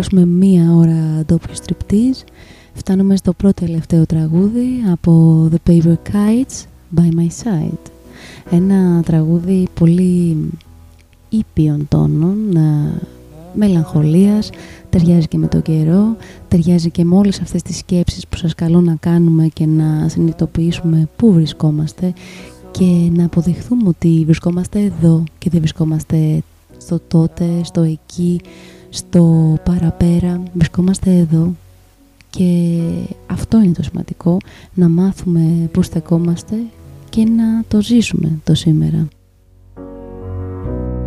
Ε, 0.01 0.03
συμπληρώσουμε 0.03 0.46
μία 0.46 0.74
ώρα 0.74 1.24
ντόπιο 1.26 1.55
στριπτής, 1.55 2.24
φτάνουμε 2.74 3.16
στο 3.16 3.32
πρώτο 3.32 3.64
τελευταίο 3.64 4.07
τραγούδι 4.07 4.68
από 4.90 5.48
The 5.53 5.70
Paper 5.70 5.94
Kites 6.12 6.64
By 6.96 7.09
My 7.18 7.28
Side. 7.44 7.90
Ένα 8.51 9.03
τραγούδι 9.03 9.68
πολύ 9.74 10.36
ήπιων 11.28 11.86
τόνων, 11.88 12.57
ε, 12.57 13.01
μελαγχολίας, 13.55 14.51
ταιριάζει 14.90 15.28
και 15.28 15.38
με 15.38 15.46
το 15.46 15.61
καιρό, 15.61 16.16
ταιριάζει 16.48 16.90
και 16.90 17.05
με 17.05 17.16
όλες 17.16 17.40
αυτές 17.40 17.62
τις 17.62 17.76
σκέψεις 17.76 18.26
που 18.26 18.36
σας 18.36 18.55
καλώ 18.55 18.80
να 18.80 18.94
κάνουμε 18.94 19.48
και 19.53 19.66
να 19.66 20.09
συνειδητοποιήσουμε 20.09 21.09
πού 21.16 21.32
βρισκόμαστε 21.32 22.12
και 22.70 23.11
να 23.12 23.24
αποδεχθούμε 23.24 23.88
ότι 23.88 24.22
βρισκόμαστε 24.24 24.80
εδώ 24.80 25.24
και 25.38 25.51
δεν 25.51 25.61
βρισκόμαστε 25.61 26.42
στο 26.78 27.01
τότε, 27.09 27.44
στο 27.62 27.80
εκεί, 27.80 28.40
στο 28.91 29.55
παραπέρα. 29.64 30.43
Βρισκόμαστε 30.53 31.11
εδώ 31.11 31.55
και 32.30 32.78
αυτό 33.26 33.61
είναι 33.61 33.72
το 33.72 33.82
σημαντικό, 33.82 34.36
να 34.74 34.88
μάθουμε 34.88 35.68
πού 35.72 35.82
στεκόμαστε 35.82 36.57
και 37.09 37.24
να 37.24 37.64
το 37.68 37.80
ζήσουμε 37.80 38.38
το 38.45 38.55
σήμερα. 38.55 39.09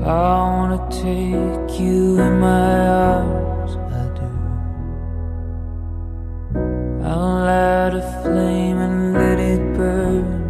I 0.05 0.21
wanna 0.55 0.81
take 0.89 1.79
you 1.79 2.19
in 2.25 2.33
my 2.41 2.75
arms, 3.09 3.73
I 4.01 4.05
do. 4.17 4.29
I'll 7.09 7.35
light 7.47 7.93
a 8.01 8.05
flame 8.21 8.79
and 8.85 9.13
let 9.13 9.39
it 9.39 9.63
burn 9.77 10.42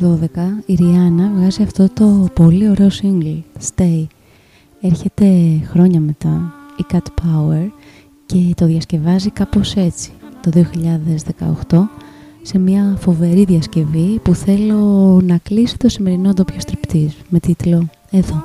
12 0.00 0.06
η 0.66 0.74
Ριάννα 0.74 1.30
βγάζει 1.34 1.62
αυτό 1.62 1.88
το 1.88 2.28
πολύ 2.34 2.68
ωραίο 2.68 2.88
single, 3.02 3.42
Stay. 3.58 4.06
Έρχεται 4.80 5.26
χρόνια 5.64 6.00
μετά 6.00 6.54
η 6.76 6.84
Cat 6.92 6.96
Power 6.96 7.68
και 8.26 8.54
το 8.54 8.66
διασκευάζει 8.66 9.30
κάπως 9.30 9.74
έτσι 9.74 10.10
το 10.42 10.50
2018 11.68 11.78
σε 12.42 12.58
μια 12.58 12.96
φοβερή 12.98 13.44
διασκευή 13.44 14.20
που 14.22 14.34
θέλω 14.34 15.20
να 15.24 15.38
κλείσει 15.38 15.76
το 15.76 15.88
σημερινό 15.88 16.32
ντόπιο 16.32 16.60
στριπτής 16.60 17.16
με 17.28 17.38
τίτλο 17.40 17.88
«Εδώ». 18.10 18.42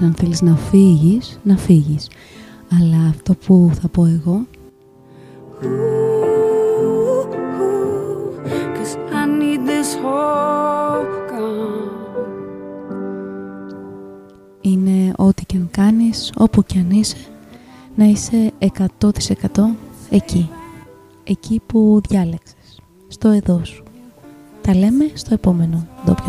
Αν 0.00 0.14
θέλεις 0.14 0.42
να 0.42 0.56
φύγεις, 0.56 1.40
να 1.42 1.56
φύγεις. 1.56 2.08
Αλλά 2.80 3.08
αυτό 3.08 3.34
που 3.34 3.70
θα 3.80 3.88
πω 3.88 4.06
εγώ 4.06 4.46
Ooh, 5.62 5.66
Cause 8.76 8.96
I 9.12 9.24
need 9.40 9.60
this 9.70 9.90
whole 10.02 11.06
gone. 11.30 11.92
είναι 14.60 15.12
ό,τι 15.16 15.44
και 15.44 15.56
αν 15.56 15.68
κάνεις, 15.70 16.32
όπου 16.36 16.62
και 16.62 16.78
αν 16.78 16.90
είσαι, 16.90 17.16
να 17.94 18.04
είσαι 18.04 18.52
100% 18.58 19.76
εκεί. 20.10 20.50
Εκεί 21.24 21.60
που 21.66 22.00
διάλεξες. 22.08 22.82
Στο 23.08 23.28
εδώ 23.28 23.64
σου. 23.64 23.82
Τα 24.60 24.74
λέμε 24.74 25.10
στο 25.14 25.34
επόμενο 25.34 25.86
ντόπιο 26.04 26.28